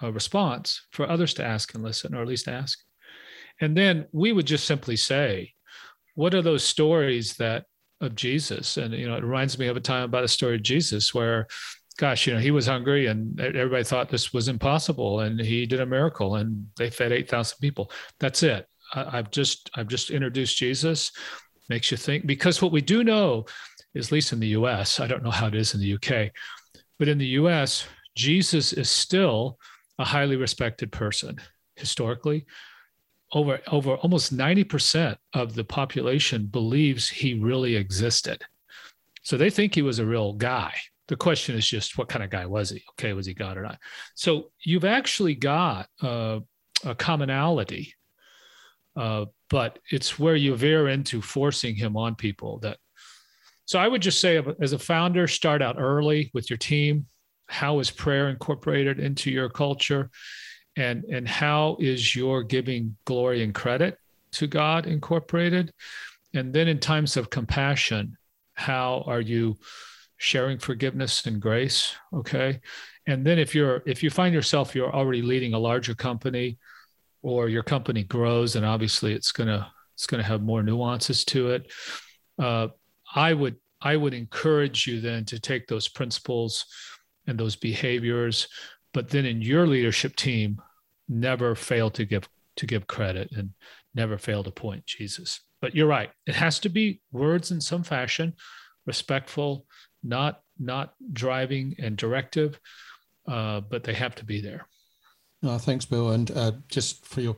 uh, 0.03 0.13
response 0.13 0.83
for 0.91 1.09
others 1.09 1.35
to 1.35 1.45
ask 1.45 1.75
and 1.75 1.83
listen, 1.83 2.15
or 2.15 2.23
at 2.23 2.29
least 2.29 2.49
ask. 2.49 2.79
And 3.61 3.77
then 3.77 4.07
we 4.13 4.33
would 4.33 4.47
just 4.47 4.67
simply 4.67 4.97
say, 4.97 5.53
what 6.15 6.35
are 6.35 6.43
those 6.43 6.65
stories 6.65 7.35
that 7.37 7.65
of 8.03 8.15
Jesus. 8.17 8.77
And, 8.77 8.93
you 8.93 9.09
know, 9.09 9.15
it 9.15 9.25
reminds 9.25 9.59
me 9.59 9.69
of 9.69 9.77
a 9.77 9.81
time 9.81 10.03
about 10.03 10.25
a 10.25 10.29
story 10.29 10.57
of 10.57 10.63
Jesus 10.63 11.15
where, 11.15 11.47
gosh, 11.97 12.27
you 12.27 12.35
know, 12.35 12.41
he 12.41 12.51
was 12.51 12.67
hungry 12.67 13.07
and 13.07 13.41
everybody 13.41 13.85
thought 13.85 14.09
this 14.09 14.33
was 14.33 14.49
impossible. 14.49 15.21
And 15.21 15.41
he 15.41 15.65
did 15.65 15.81
a 15.81 15.87
miracle 15.87 16.37
and 16.37 16.67
they 16.77 16.91
fed 16.91 17.13
8,000 17.13 17.59
people. 17.61 17.91
That's 18.19 18.43
it. 18.43 18.67
I, 18.93 19.19
I've 19.19 19.31
just, 19.31 19.71
I've 19.75 19.89
just 19.89 20.11
introduced 20.11 20.59
Jesus. 20.59 21.13
Makes 21.69 21.91
you 21.91 21.97
think 21.97 22.27
because 22.27 22.61
what 22.61 22.73
we 22.73 22.81
do 22.81 23.05
know 23.05 23.47
is, 23.95 24.09
at 24.09 24.13
least 24.13 24.33
in 24.33 24.41
the 24.41 24.49
US, 24.49 25.01
I 25.01 25.07
don't 25.07 25.23
know 25.23 25.31
how 25.31 25.47
it 25.47 25.55
is 25.55 25.75
in 25.75 25.81
the 25.81 25.95
UK, 25.95 26.33
but 26.99 27.09
in 27.09 27.19
the 27.19 27.27
US, 27.27 27.87
Jesus 28.15 28.73
is 28.73 28.91
still 28.91 29.59
a 29.99 30.05
highly 30.05 30.37
respected 30.37 30.93
person 30.93 31.41
historically 31.77 32.47
over 33.33 33.61
over 33.69 33.95
almost 33.97 34.37
90% 34.37 35.17
of 35.35 35.55
the 35.55 35.65
population 35.65 36.47
believes 36.47 37.09
he 37.09 37.35
really 37.35 37.77
existed. 37.77 38.43
So 39.23 39.37
they 39.37 39.51
think 39.51 39.75
he 39.75 39.83
was 39.83 39.99
a 39.99 40.07
real 40.07 40.35
guy. 40.35 40.75
The 41.09 41.17
question 41.17 41.57
is 41.57 41.67
just 41.67 41.99
what 41.99 42.09
kind 42.09 42.23
of 42.23 42.31
guy 42.31 42.47
was 42.47 42.71
he? 42.71 42.83
Okay, 42.93 43.13
was 43.13 43.27
he 43.27 43.35
God 43.35 43.57
or 43.57 43.63
not? 43.63 43.79
So 44.15 44.51
you've 44.65 44.85
actually 44.85 45.35
got 45.35 45.89
uh, 46.03 46.41
a 46.85 46.95
commonality, 46.95 47.95
uh, 48.97 49.27
but 49.49 49.79
it's 49.91 50.19
where 50.19 50.37
you 50.37 50.55
veer 50.57 50.89
into 50.89 51.23
forcing 51.23 51.75
him 51.75 51.97
on 51.97 52.15
people. 52.15 52.59
That 52.61 52.79
so 53.65 53.79
I 53.79 53.89
would 53.89 54.03
just 54.03 54.21
say, 54.21 54.43
as 54.61 54.73
a 54.73 54.79
founder, 54.79 55.27
start 55.27 55.63
out 55.63 55.77
early 55.79 56.31
with 56.35 56.51
your 56.51 56.59
team. 56.59 57.07
How 57.53 57.79
is 57.79 57.91
prayer 57.91 58.29
incorporated 58.29 58.99
into 58.99 59.31
your 59.31 59.49
culture? 59.49 60.11
and 60.77 61.05
and 61.05 61.29
how 61.29 61.77
is 61.81 62.15
your 62.17 62.43
giving 62.43 62.97
glory 63.05 63.43
and 63.43 63.55
credit 63.55 63.99
to 64.33 64.47
God 64.47 64.87
incorporated? 64.87 65.73
And 66.35 66.53
then 66.53 66.69
in 66.69 66.79
times 66.79 67.17
of 67.17 67.31
compassion, 67.31 68.17
how 68.55 69.05
are 69.07 69.21
you 69.21 69.57
sharing 70.17 70.59
forgiveness 70.59 71.27
and 71.27 71.41
grace? 71.41 71.95
Okay. 72.13 72.61
And 73.07 73.27
then 73.27 73.39
if 73.39 73.55
you're 73.55 73.83
if 73.87 74.03
you 74.03 74.11
find 74.11 74.35
yourself 74.35 74.75
you're 74.75 74.95
already 74.95 75.23
leading 75.23 75.55
a 75.55 75.59
larger 75.59 75.95
company 75.95 76.59
or 77.23 77.49
your 77.49 77.63
company 77.63 78.05
grows 78.05 78.57
and 78.57 78.65
obviously 78.65 79.13
it's 79.13 79.33
gonna 79.33 79.71
it's 79.95 80.07
gonna 80.07 80.23
have 80.23 80.43
more 80.43 80.63
nuances 80.63 81.25
to 81.27 81.51
it. 81.51 81.73
Uh, 82.39 82.69
I 83.15 83.35
would 83.35 83.57
I 83.81 83.97
would 83.97 84.15
encourage 84.15 84.87
you 84.87 85.01
then 85.01 85.25
to 85.27 85.41
take 85.41 85.67
those 85.67 85.89
principles 85.89 86.65
and 87.27 87.39
those 87.39 87.57
behaviors 87.57 88.49
but 88.93 89.09
then 89.09 89.25
in 89.25 89.41
your 89.41 89.67
leadership 89.67 90.17
team 90.17 90.61
never 91.09 91.55
fail 91.55 91.91
to 91.91 92.05
give 92.05 92.29
to 92.57 92.67
give 92.67 92.87
credit 92.87 93.31
and 93.37 93.51
never 93.95 94.19
fail 94.19 94.43
to 94.43 94.51
point 94.51 94.85
jesus. 94.87 95.41
But 95.61 95.77
you're 95.77 95.87
right. 95.87 96.11
It 96.27 96.35
has 96.35 96.59
to 96.61 96.69
be 96.69 97.01
words 97.13 97.51
in 97.53 97.61
some 97.61 97.83
fashion 97.83 98.35
respectful 98.87 99.67
not 100.03 100.41
not 100.59 100.95
driving 101.13 101.75
and 101.79 101.97
directive 101.97 102.59
uh, 103.29 103.61
but 103.61 103.85
they 103.85 103.95
have 103.95 104.15
to 104.17 104.25
be 104.25 104.41
there. 104.41 104.67
Oh, 105.45 105.59
thanks 105.59 105.85
bill. 105.85 106.11
And 106.11 106.31
uh, 106.33 106.53
just 106.69 107.07
for 107.07 107.21
your 107.21 107.37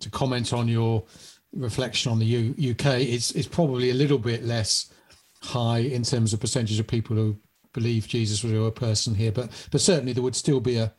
to 0.00 0.10
comment 0.10 0.52
on 0.52 0.68
your 0.68 1.04
reflection 1.52 2.12
on 2.12 2.18
the 2.18 2.26
U- 2.26 2.70
uk 2.72 2.84
it's, 2.84 3.30
it's 3.30 3.48
probably 3.48 3.88
a 3.88 3.94
little 3.94 4.18
bit 4.18 4.44
less 4.44 4.92
high 5.40 5.78
in 5.78 6.02
terms 6.02 6.34
of 6.34 6.40
percentage 6.40 6.78
of 6.78 6.86
people 6.86 7.16
who 7.16 7.36
believe 7.78 8.08
jesus 8.08 8.42
was 8.42 8.52
a 8.52 8.56
real 8.56 8.70
person 8.70 9.14
here 9.14 9.32
but 9.32 9.48
but 9.70 9.80
certainly 9.80 10.12
there 10.12 10.22
would 10.22 10.36
still 10.36 10.60
be 10.60 10.76
a 10.76 10.92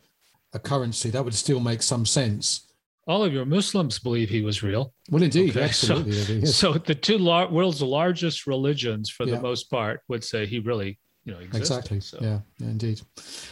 a 0.52 0.58
currency, 0.58 1.10
that 1.10 1.24
would 1.24 1.34
still 1.34 1.60
make 1.60 1.82
some 1.82 2.04
sense. 2.04 2.66
All 3.06 3.24
of 3.24 3.32
your 3.32 3.44
Muslims 3.44 3.98
believe 3.98 4.28
he 4.28 4.42
was 4.42 4.62
real. 4.62 4.92
Well, 5.10 5.22
indeed, 5.22 5.50
okay. 5.50 5.62
absolutely. 5.64 6.12
So, 6.12 6.32
yes. 6.32 6.54
so 6.54 6.72
the 6.74 6.94
two 6.94 7.18
lar- 7.18 7.50
world's 7.50 7.82
largest 7.82 8.46
religions, 8.46 9.10
for 9.10 9.26
yeah. 9.26 9.36
the 9.36 9.40
most 9.40 9.70
part, 9.70 10.02
would 10.08 10.22
say 10.22 10.46
he 10.46 10.58
really, 10.58 10.98
you 11.24 11.32
know, 11.32 11.38
existed. 11.38 11.58
Exactly. 11.58 12.00
So. 12.00 12.18
Yeah, 12.20 12.40
yeah, 12.58 12.68
indeed. 12.68 13.00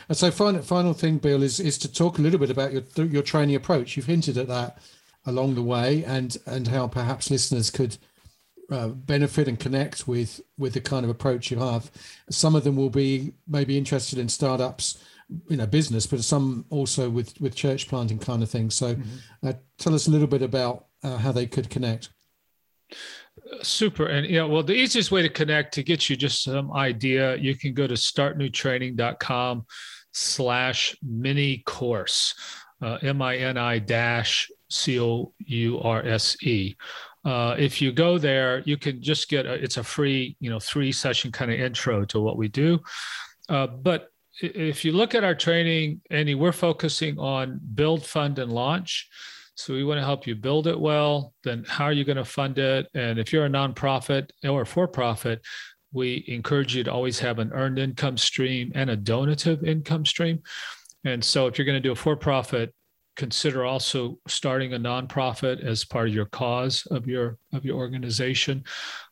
And 0.08 0.16
so, 0.16 0.30
final 0.30 0.62
final 0.62 0.92
thing, 0.92 1.18
Bill, 1.18 1.42
is 1.42 1.60
is 1.60 1.78
to 1.78 1.92
talk 1.92 2.18
a 2.18 2.22
little 2.22 2.38
bit 2.38 2.50
about 2.50 2.72
your 2.72 3.06
your 3.06 3.22
training 3.22 3.56
approach. 3.56 3.96
You've 3.96 4.06
hinted 4.06 4.38
at 4.38 4.48
that 4.48 4.78
along 5.24 5.54
the 5.54 5.62
way, 5.62 6.04
and 6.04 6.36
and 6.46 6.68
how 6.68 6.86
perhaps 6.86 7.30
listeners 7.30 7.70
could 7.70 7.96
uh, 8.70 8.88
benefit 8.88 9.48
and 9.48 9.58
connect 9.58 10.06
with 10.06 10.40
with 10.58 10.74
the 10.74 10.80
kind 10.80 11.04
of 11.04 11.10
approach 11.10 11.50
you 11.50 11.58
have. 11.58 11.90
Some 12.30 12.54
of 12.54 12.64
them 12.64 12.76
will 12.76 12.90
be 12.90 13.32
maybe 13.46 13.78
interested 13.78 14.18
in 14.18 14.28
startups 14.28 14.98
you 15.48 15.56
know 15.56 15.66
business, 15.66 16.06
but 16.06 16.22
some 16.24 16.64
also 16.70 17.10
with 17.10 17.38
with 17.40 17.54
church 17.54 17.88
planting 17.88 18.18
kind 18.18 18.42
of 18.42 18.50
things. 18.50 18.74
So, 18.74 18.94
mm-hmm. 18.94 19.48
uh, 19.48 19.52
tell 19.78 19.94
us 19.94 20.06
a 20.06 20.10
little 20.10 20.26
bit 20.26 20.42
about 20.42 20.86
uh, 21.02 21.16
how 21.18 21.32
they 21.32 21.46
could 21.46 21.70
connect. 21.70 22.10
Super, 23.62 24.06
and 24.06 24.26
yeah, 24.26 24.44
well, 24.44 24.62
the 24.62 24.74
easiest 24.74 25.10
way 25.10 25.22
to 25.22 25.28
connect 25.28 25.74
to 25.74 25.82
get 25.82 26.08
you 26.08 26.16
just 26.16 26.42
some 26.42 26.72
idea, 26.72 27.36
you 27.36 27.54
can 27.54 27.72
go 27.72 27.86
to 27.86 27.94
startnewtraining.com 27.94 29.64
slash 30.12 30.96
mini 31.02 31.58
course, 31.66 32.34
uh, 32.82 32.98
M 33.02 33.22
I 33.22 33.36
N 33.36 33.56
I 33.56 33.78
dash 33.78 34.50
C 34.70 35.00
O 35.00 35.32
U 35.38 35.80
R 35.80 36.04
S 36.04 36.36
E. 36.42 36.76
Uh, 37.24 37.54
if 37.58 37.82
you 37.82 37.92
go 37.92 38.18
there, 38.18 38.60
you 38.60 38.76
can 38.76 39.02
just 39.02 39.28
get 39.28 39.46
a, 39.46 39.54
it's 39.54 39.76
a 39.76 39.84
free, 39.84 40.36
you 40.40 40.50
know, 40.50 40.60
three 40.60 40.92
session 40.92 41.32
kind 41.32 41.50
of 41.50 41.58
intro 41.58 42.04
to 42.06 42.20
what 42.20 42.36
we 42.36 42.48
do. 42.48 42.80
Uh, 43.48 43.66
but 43.66 44.08
if 44.40 44.84
you 44.84 44.92
look 44.92 45.14
at 45.14 45.24
our 45.24 45.34
training, 45.34 46.00
Andy, 46.10 46.34
we're 46.34 46.52
focusing 46.52 47.18
on 47.18 47.60
build, 47.74 48.04
fund, 48.04 48.38
and 48.38 48.52
launch. 48.52 49.08
So 49.56 49.74
we 49.74 49.82
want 49.82 49.98
to 49.98 50.04
help 50.04 50.26
you 50.26 50.36
build 50.36 50.68
it 50.68 50.78
well. 50.78 51.34
Then 51.42 51.64
how 51.66 51.84
are 51.84 51.92
you 51.92 52.04
going 52.04 52.16
to 52.16 52.24
fund 52.24 52.58
it? 52.58 52.86
And 52.94 53.18
if 53.18 53.32
you're 53.32 53.46
a 53.46 53.50
nonprofit 53.50 54.30
or 54.44 54.64
for 54.64 54.86
profit, 54.86 55.40
we 55.92 56.24
encourage 56.28 56.76
you 56.76 56.84
to 56.84 56.92
always 56.92 57.18
have 57.18 57.40
an 57.40 57.50
earned 57.52 57.78
income 57.78 58.16
stream 58.16 58.70
and 58.74 58.90
a 58.90 58.96
donative 58.96 59.64
income 59.64 60.06
stream. 60.06 60.42
And 61.04 61.24
so 61.24 61.46
if 61.46 61.58
you're 61.58 61.64
going 61.64 61.82
to 61.82 61.88
do 61.88 61.92
a 61.92 61.96
for 61.96 62.14
profit, 62.14 62.72
consider 63.18 63.66
also 63.66 64.16
starting 64.28 64.74
a 64.74 64.78
nonprofit 64.78 65.62
as 65.62 65.84
part 65.84 66.08
of 66.08 66.14
your 66.14 66.26
cause 66.26 66.86
of 66.92 67.06
your 67.08 67.36
of 67.52 67.64
your 67.64 67.76
organization 67.76 68.64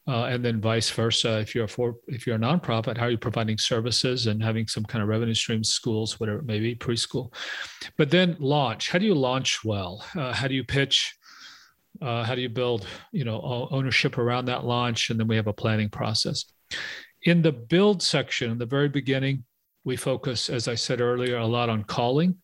uh, 0.06 0.26
and 0.26 0.44
then 0.44 0.60
vice 0.60 0.88
versa. 0.88 1.40
If 1.40 1.54
you're 1.54 1.66
for 1.66 1.96
if 2.06 2.24
you're 2.24 2.36
a 2.36 2.38
nonprofit 2.38 2.96
how 2.96 3.06
are 3.06 3.10
you 3.10 3.18
providing 3.18 3.58
services 3.58 4.28
and 4.28 4.42
having 4.42 4.68
some 4.68 4.84
kind 4.84 5.02
of 5.02 5.08
revenue 5.08 5.34
streams 5.34 5.70
schools 5.70 6.20
whatever 6.20 6.38
it 6.38 6.46
may 6.46 6.60
be 6.60 6.76
preschool? 6.76 7.34
But 7.98 8.10
then 8.10 8.36
launch. 8.38 8.90
How 8.90 9.00
do 9.00 9.06
you 9.06 9.14
launch 9.14 9.64
well? 9.64 10.04
Uh, 10.14 10.32
how 10.32 10.46
do 10.46 10.54
you 10.54 10.64
pitch? 10.64 11.16
Uh, 12.00 12.22
how 12.22 12.36
do 12.36 12.42
you 12.42 12.48
build 12.48 12.86
you 13.10 13.24
know 13.24 13.68
ownership 13.72 14.18
around 14.18 14.44
that 14.46 14.64
launch? 14.64 15.10
And 15.10 15.18
then 15.18 15.26
we 15.26 15.36
have 15.36 15.48
a 15.48 15.52
planning 15.52 15.90
process. 15.90 16.44
In 17.24 17.42
the 17.42 17.52
build 17.52 18.04
section 18.04 18.52
in 18.52 18.58
the 18.58 18.66
very 18.66 18.88
beginning 18.88 19.44
we 19.82 19.94
focus 19.94 20.50
as 20.50 20.66
i 20.66 20.74
said 20.74 21.00
earlier 21.00 21.36
a 21.36 21.46
lot 21.46 21.68
on 21.68 21.84
calling 21.84 22.34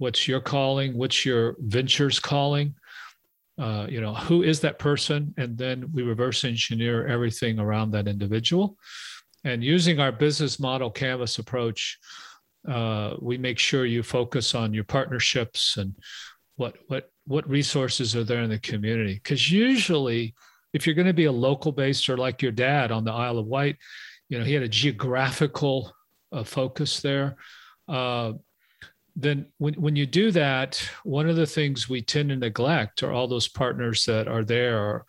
what's 0.00 0.26
your 0.26 0.40
calling? 0.40 0.96
What's 0.96 1.26
your 1.26 1.56
ventures 1.58 2.18
calling? 2.18 2.74
Uh, 3.58 3.86
you 3.88 4.00
know 4.00 4.14
who 4.14 4.42
is 4.42 4.60
that 4.60 4.78
person? 4.78 5.34
And 5.36 5.58
then 5.58 5.92
we 5.92 6.02
reverse 6.02 6.44
engineer 6.44 7.06
everything 7.06 7.58
around 7.58 7.90
that 7.90 8.08
individual. 8.08 8.76
And 9.44 9.62
using 9.62 10.00
our 10.00 10.10
business 10.10 10.58
model 10.58 10.90
canvas 10.90 11.38
approach 11.38 11.98
uh, 12.68 13.14
we 13.20 13.38
make 13.38 13.58
sure 13.58 13.86
you 13.86 14.02
focus 14.02 14.54
on 14.54 14.74
your 14.74 14.84
partnerships 14.84 15.76
and 15.76 15.94
what 16.56 16.76
what 16.88 17.10
what 17.26 17.48
resources 17.48 18.16
are 18.16 18.24
there 18.24 18.42
in 18.42 18.50
the 18.50 18.58
community. 18.58 19.14
Because 19.14 19.52
usually 19.52 20.34
if 20.72 20.86
you're 20.86 20.94
going 20.94 21.06
to 21.06 21.22
be 21.22 21.26
a 21.26 21.32
local 21.32 21.72
based 21.72 22.08
or 22.08 22.16
like 22.16 22.40
your 22.40 22.52
dad 22.52 22.90
on 22.90 23.04
the 23.04 23.12
isle 23.12 23.38
of 23.38 23.46
wight 23.46 23.76
you 24.30 24.38
know 24.38 24.44
he 24.44 24.54
had 24.54 24.62
a 24.62 24.68
geographical 24.68 25.92
uh, 26.32 26.44
focus 26.44 27.00
there. 27.00 27.36
Uh, 27.86 28.32
then 29.16 29.46
when, 29.58 29.74
when 29.74 29.96
you 29.96 30.06
do 30.06 30.30
that 30.30 30.82
one 31.04 31.28
of 31.28 31.36
the 31.36 31.46
things 31.46 31.88
we 31.88 32.02
tend 32.02 32.28
to 32.28 32.36
neglect 32.36 33.02
are 33.02 33.12
all 33.12 33.28
those 33.28 33.48
partners 33.48 34.04
that 34.04 34.28
are 34.28 34.44
there. 34.44 35.04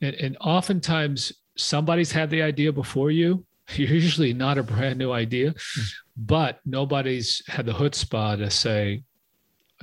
And, 0.00 0.14
and 0.16 0.36
oftentimes 0.40 1.32
somebody's 1.56 2.12
had 2.12 2.30
the 2.30 2.42
idea 2.42 2.72
before 2.72 3.10
you. 3.10 3.44
You're 3.74 3.88
usually 3.88 4.32
not 4.32 4.58
a 4.58 4.62
brand 4.62 4.98
new 4.98 5.12
idea 5.12 5.50
mm-hmm. 5.50 5.82
but 6.16 6.60
nobody's 6.64 7.42
had 7.46 7.66
the 7.66 7.72
chutzpah 7.72 8.38
to 8.38 8.50
say 8.50 9.02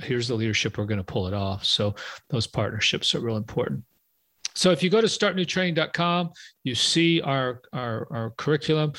here's 0.00 0.28
the 0.28 0.34
leadership 0.34 0.78
we're 0.78 0.84
going 0.84 0.98
to 0.98 1.04
pull 1.04 1.26
it 1.26 1.34
off. 1.34 1.64
So 1.64 1.94
those 2.28 2.46
partnerships 2.46 3.14
are 3.14 3.20
real 3.20 3.36
important 3.36 3.82
so 4.58 4.70
if 4.70 4.82
you 4.82 4.90
go 4.90 5.00
to 5.00 5.06
startnewtraining.com 5.06 6.30
you 6.64 6.74
see 6.74 7.20
our 7.22 7.60
our, 7.72 8.06
our 8.10 8.30
curriculum 8.36 8.92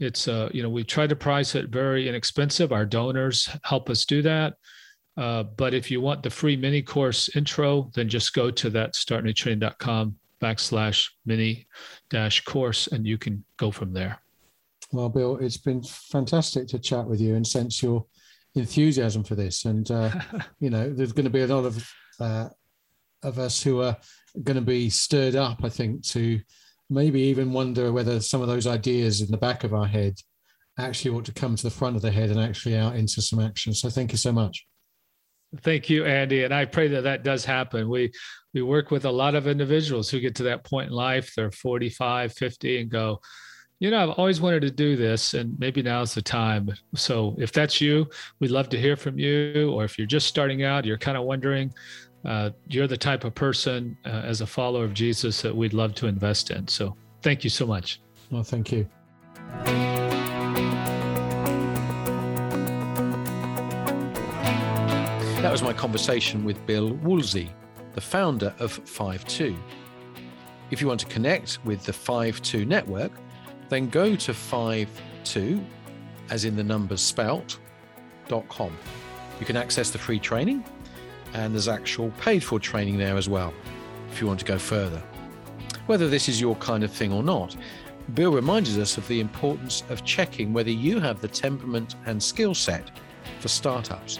it's 0.00 0.28
uh, 0.28 0.48
you 0.52 0.62
know 0.62 0.70
we 0.70 0.82
try 0.82 1.06
to 1.06 1.14
price 1.14 1.54
it 1.54 1.68
very 1.68 2.08
inexpensive. 2.08 2.72
Our 2.72 2.86
donors 2.86 3.48
help 3.62 3.90
us 3.90 4.04
do 4.06 4.22
that. 4.22 4.54
Uh, 5.16 5.42
but 5.42 5.74
if 5.74 5.90
you 5.90 6.00
want 6.00 6.22
the 6.22 6.30
free 6.30 6.56
mini 6.56 6.80
course 6.80 7.28
intro, 7.36 7.90
then 7.94 8.08
just 8.08 8.32
go 8.32 8.50
to 8.50 8.70
that 8.70 8.94
startnewtraining.com 8.94 10.16
backslash 10.40 11.06
mini 11.26 11.66
dash 12.08 12.42
course 12.44 12.86
and 12.86 13.06
you 13.06 13.18
can 13.18 13.44
go 13.58 13.70
from 13.70 13.92
there. 13.92 14.18
Well, 14.92 15.10
Bill, 15.10 15.36
it's 15.36 15.58
been 15.58 15.82
fantastic 15.82 16.66
to 16.68 16.78
chat 16.78 17.06
with 17.06 17.20
you 17.20 17.34
and 17.34 17.46
sense 17.46 17.82
your 17.82 18.06
enthusiasm 18.54 19.22
for 19.22 19.34
this. 19.34 19.66
And, 19.66 19.88
uh, 19.90 20.10
you 20.60 20.70
know, 20.70 20.90
there's 20.90 21.12
going 21.12 21.24
to 21.24 21.30
be 21.30 21.42
a 21.42 21.46
lot 21.46 21.66
of, 21.66 21.92
uh, 22.18 22.48
of 23.22 23.38
us 23.38 23.62
who 23.62 23.82
are 23.82 23.96
going 24.42 24.56
to 24.56 24.62
be 24.62 24.90
stirred 24.90 25.36
up, 25.36 25.64
I 25.64 25.68
think, 25.68 26.04
to 26.08 26.40
maybe 26.88 27.20
even 27.20 27.52
wonder 27.52 27.92
whether 27.92 28.20
some 28.20 28.40
of 28.40 28.48
those 28.48 28.66
ideas 28.66 29.20
in 29.20 29.30
the 29.30 29.36
back 29.36 29.64
of 29.64 29.74
our 29.74 29.86
head 29.86 30.14
actually 30.78 31.14
ought 31.14 31.24
to 31.26 31.32
come 31.32 31.56
to 31.56 31.62
the 31.62 31.70
front 31.70 31.96
of 31.96 32.02
the 32.02 32.10
head 32.10 32.30
and 32.30 32.40
actually 32.40 32.76
out 32.76 32.96
into 32.96 33.20
some 33.20 33.40
action. 33.40 33.74
So 33.74 33.90
thank 33.90 34.12
you 34.12 34.18
so 34.18 34.32
much. 34.32 34.66
Thank 35.62 35.90
you, 35.90 36.04
Andy. 36.04 36.44
And 36.44 36.54
I 36.54 36.64
pray 36.64 36.88
that 36.88 37.02
that 37.02 37.24
does 37.24 37.44
happen. 37.44 37.88
We 37.88 38.12
we 38.52 38.62
work 38.62 38.90
with 38.90 39.04
a 39.04 39.10
lot 39.10 39.34
of 39.34 39.46
individuals 39.46 40.10
who 40.10 40.20
get 40.20 40.34
to 40.36 40.42
that 40.44 40.64
point 40.64 40.88
in 40.88 40.94
life, 40.94 41.32
they're 41.36 41.52
45, 41.52 42.32
50, 42.32 42.80
and 42.80 42.90
go, 42.90 43.20
you 43.78 43.90
know, 43.90 44.02
I've 44.02 44.18
always 44.18 44.40
wanted 44.40 44.60
to 44.62 44.70
do 44.70 44.96
this, 44.96 45.34
and 45.34 45.58
maybe 45.58 45.82
now's 45.82 46.14
the 46.14 46.22
time. 46.22 46.70
So 46.94 47.34
if 47.38 47.52
that's 47.52 47.80
you, 47.80 48.06
we'd 48.38 48.50
love 48.50 48.68
to 48.70 48.78
hear 48.78 48.96
from 48.96 49.18
you. 49.18 49.70
Or 49.72 49.84
if 49.84 49.96
you're 49.96 50.06
just 50.06 50.26
starting 50.26 50.64
out, 50.64 50.84
you're 50.84 50.98
kind 50.98 51.16
of 51.16 51.24
wondering, 51.24 51.72
uh, 52.24 52.50
you're 52.68 52.86
the 52.86 52.96
type 52.96 53.24
of 53.24 53.34
person 53.34 53.96
uh, 54.04 54.08
as 54.08 54.40
a 54.40 54.46
follower 54.46 54.84
of 54.84 54.94
Jesus 54.94 55.42
that 55.42 55.54
we'd 55.54 55.72
love 55.72 55.94
to 55.96 56.06
invest 56.06 56.50
in. 56.50 56.68
So 56.68 56.96
thank 57.22 57.44
you 57.44 57.50
so 57.50 57.66
much. 57.66 58.00
Well, 58.30 58.42
thank 58.42 58.70
you. 58.72 58.86
That 65.42 65.50
was 65.50 65.62
my 65.62 65.72
conversation 65.72 66.44
with 66.44 66.64
Bill 66.66 66.92
Woolsey, 66.92 67.50
the 67.94 68.00
founder 68.00 68.54
of 68.58 68.78
Five2. 68.84 69.56
If 70.70 70.80
you 70.80 70.86
want 70.86 71.00
to 71.00 71.06
connect 71.06 71.58
with 71.64 71.82
the 71.84 71.92
Five2 71.92 72.66
network, 72.66 73.10
then 73.70 73.88
go 73.88 74.14
to 74.14 74.32
Five2, 74.32 75.64
as 76.28 76.44
in 76.44 76.56
the 76.56 76.62
numbers 76.62 77.00
spelt, 77.00 77.58
.com. 78.48 78.76
You 79.40 79.46
can 79.46 79.56
access 79.56 79.90
the 79.90 79.98
free 79.98 80.20
training, 80.20 80.62
and 81.34 81.54
there's 81.54 81.68
actual 81.68 82.10
paid 82.20 82.42
for 82.42 82.58
training 82.58 82.98
there 82.98 83.16
as 83.16 83.28
well, 83.28 83.52
if 84.10 84.20
you 84.20 84.26
want 84.26 84.40
to 84.40 84.46
go 84.46 84.58
further. 84.58 85.02
Whether 85.86 86.08
this 86.08 86.28
is 86.28 86.40
your 86.40 86.56
kind 86.56 86.84
of 86.84 86.92
thing 86.92 87.12
or 87.12 87.22
not, 87.22 87.56
Bill 88.14 88.32
reminds 88.32 88.76
us 88.78 88.98
of 88.98 89.06
the 89.08 89.20
importance 89.20 89.84
of 89.88 90.04
checking 90.04 90.52
whether 90.52 90.70
you 90.70 91.00
have 91.00 91.20
the 91.20 91.28
temperament 91.28 91.96
and 92.06 92.22
skill 92.22 92.54
set 92.54 92.90
for 93.40 93.48
startups 93.48 94.18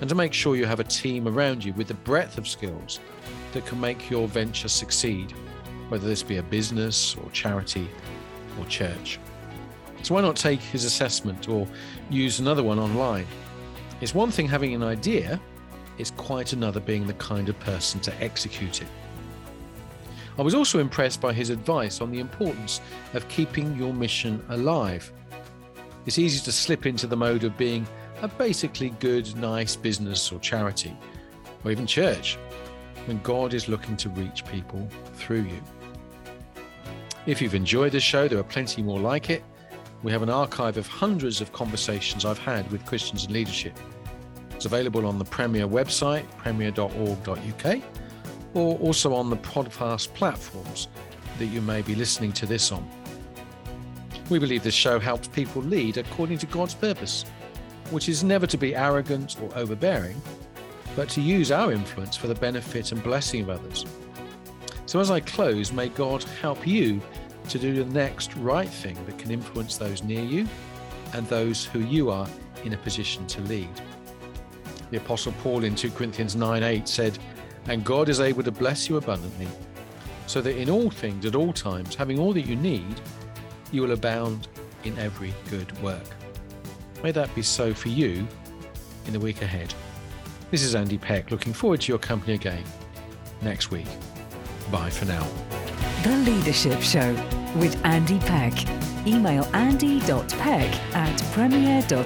and 0.00 0.08
to 0.08 0.14
make 0.14 0.32
sure 0.32 0.56
you 0.56 0.66
have 0.66 0.80
a 0.80 0.84
team 0.84 1.28
around 1.28 1.64
you 1.64 1.72
with 1.74 1.88
the 1.88 1.94
breadth 1.94 2.38
of 2.38 2.48
skills 2.48 3.00
that 3.52 3.66
can 3.66 3.80
make 3.80 4.08
your 4.10 4.26
venture 4.28 4.68
succeed, 4.68 5.32
whether 5.88 6.06
this 6.06 6.22
be 6.22 6.38
a 6.38 6.42
business 6.42 7.16
or 7.16 7.30
charity 7.30 7.88
or 8.58 8.64
church. 8.66 9.18
So, 10.02 10.14
why 10.14 10.22
not 10.22 10.36
take 10.36 10.60
his 10.60 10.84
assessment 10.84 11.48
or 11.48 11.66
use 12.08 12.40
another 12.40 12.62
one 12.62 12.78
online? 12.78 13.26
It's 14.00 14.14
one 14.14 14.30
thing 14.30 14.48
having 14.48 14.74
an 14.74 14.82
idea, 14.82 15.38
it's 15.98 16.10
quite 16.12 16.52
another 16.52 16.80
being 16.80 17.06
the 17.06 17.14
kind 17.14 17.48
of 17.48 17.58
person 17.60 18.00
to 18.00 18.22
execute 18.22 18.82
it. 18.82 18.88
I 20.38 20.42
was 20.42 20.54
also 20.54 20.78
impressed 20.78 21.20
by 21.20 21.32
his 21.32 21.50
advice 21.50 22.00
on 22.00 22.10
the 22.10 22.20
importance 22.20 22.80
of 23.14 23.28
keeping 23.28 23.76
your 23.76 23.92
mission 23.92 24.42
alive. 24.48 25.12
It's 26.06 26.18
easy 26.18 26.42
to 26.44 26.52
slip 26.52 26.86
into 26.86 27.06
the 27.06 27.16
mode 27.16 27.44
of 27.44 27.58
being 27.58 27.86
a 28.22 28.28
basically 28.28 28.90
good, 29.00 29.36
nice 29.36 29.76
business 29.76 30.32
or 30.32 30.38
charity, 30.40 30.96
or 31.64 31.70
even 31.70 31.86
church, 31.86 32.38
when 33.06 33.20
God 33.22 33.54
is 33.54 33.68
looking 33.68 33.96
to 33.98 34.08
reach 34.10 34.44
people 34.46 34.88
through 35.14 35.42
you. 35.42 35.62
If 37.26 37.42
you've 37.42 37.54
enjoyed 37.54 37.92
this 37.92 38.02
show, 38.02 38.28
there 38.28 38.38
are 38.38 38.44
plenty 38.44 38.82
more 38.82 38.98
like 38.98 39.28
it. 39.28 39.44
We 40.02 40.10
have 40.12 40.22
an 40.22 40.30
archive 40.30 40.78
of 40.78 40.86
hundreds 40.86 41.42
of 41.42 41.52
conversations 41.52 42.24
I've 42.24 42.38
had 42.38 42.70
with 42.70 42.86
Christians 42.86 43.26
in 43.26 43.32
leadership. 43.34 43.78
It's 44.60 44.66
available 44.66 45.06
on 45.06 45.18
the 45.18 45.24
Premier 45.24 45.66
website, 45.66 46.28
premier.org.uk, 46.36 47.82
or 48.52 48.78
also 48.80 49.14
on 49.14 49.30
the 49.30 49.38
podcast 49.38 50.12
platforms 50.12 50.88
that 51.38 51.46
you 51.46 51.62
may 51.62 51.80
be 51.80 51.94
listening 51.94 52.30
to 52.32 52.44
this 52.44 52.70
on. 52.70 52.86
We 54.28 54.38
believe 54.38 54.62
this 54.62 54.74
show 54.74 54.98
helps 54.98 55.28
people 55.28 55.62
lead 55.62 55.96
according 55.96 56.36
to 56.40 56.46
God's 56.46 56.74
purpose 56.74 57.24
which 57.88 58.10
is 58.10 58.22
never 58.22 58.46
to 58.48 58.58
be 58.58 58.76
arrogant 58.76 59.40
or 59.40 59.48
overbearing, 59.56 60.20
but 60.94 61.08
to 61.08 61.22
use 61.22 61.50
our 61.50 61.72
influence 61.72 62.14
for 62.14 62.26
the 62.26 62.34
benefit 62.34 62.92
and 62.92 63.02
blessing 63.02 63.40
of 63.40 63.48
others. 63.48 63.86
So, 64.84 65.00
as 65.00 65.10
I 65.10 65.20
close, 65.20 65.72
may 65.72 65.88
God 65.88 66.22
help 66.42 66.66
you 66.66 67.00
to 67.48 67.58
do 67.58 67.82
the 67.82 67.90
next 67.94 68.36
right 68.36 68.68
thing 68.68 69.02
that 69.06 69.16
can 69.16 69.30
influence 69.30 69.78
those 69.78 70.02
near 70.02 70.22
you 70.22 70.46
and 71.14 71.26
those 71.28 71.64
who 71.64 71.78
you 71.78 72.10
are 72.10 72.28
in 72.62 72.74
a 72.74 72.76
position 72.76 73.26
to 73.28 73.40
lead. 73.40 73.70
The 74.90 74.96
Apostle 74.96 75.32
Paul 75.42 75.64
in 75.64 75.74
2 75.74 75.90
Corinthians 75.90 76.36
9 76.36 76.62
8 76.62 76.88
said, 76.88 77.18
And 77.66 77.84
God 77.84 78.08
is 78.08 78.20
able 78.20 78.42
to 78.42 78.50
bless 78.50 78.88
you 78.88 78.96
abundantly, 78.96 79.48
so 80.26 80.40
that 80.40 80.56
in 80.56 80.68
all 80.68 80.90
things, 80.90 81.26
at 81.26 81.34
all 81.34 81.52
times, 81.52 81.94
having 81.94 82.18
all 82.18 82.32
that 82.32 82.46
you 82.46 82.56
need, 82.56 83.00
you 83.72 83.82
will 83.82 83.92
abound 83.92 84.48
in 84.84 84.98
every 84.98 85.32
good 85.48 85.80
work. 85.82 86.06
May 87.02 87.12
that 87.12 87.34
be 87.34 87.42
so 87.42 87.72
for 87.72 87.88
you 87.88 88.26
in 89.06 89.12
the 89.12 89.20
week 89.20 89.42
ahead. 89.42 89.72
This 90.50 90.62
is 90.62 90.74
Andy 90.74 90.98
Peck, 90.98 91.30
looking 91.30 91.52
forward 91.52 91.82
to 91.82 91.92
your 91.92 91.98
company 91.98 92.34
again 92.34 92.64
next 93.42 93.70
week. 93.70 93.86
Bye 94.70 94.90
for 94.90 95.04
now. 95.04 95.26
The 96.02 96.16
Leadership 96.16 96.80
Show 96.80 97.14
with 97.56 97.80
Andy 97.84 98.18
Peck. 98.20 98.54
Email 99.06 99.44
andy.peck 99.54 100.94
at 100.94 101.22
premier.org.uk. 101.32 102.00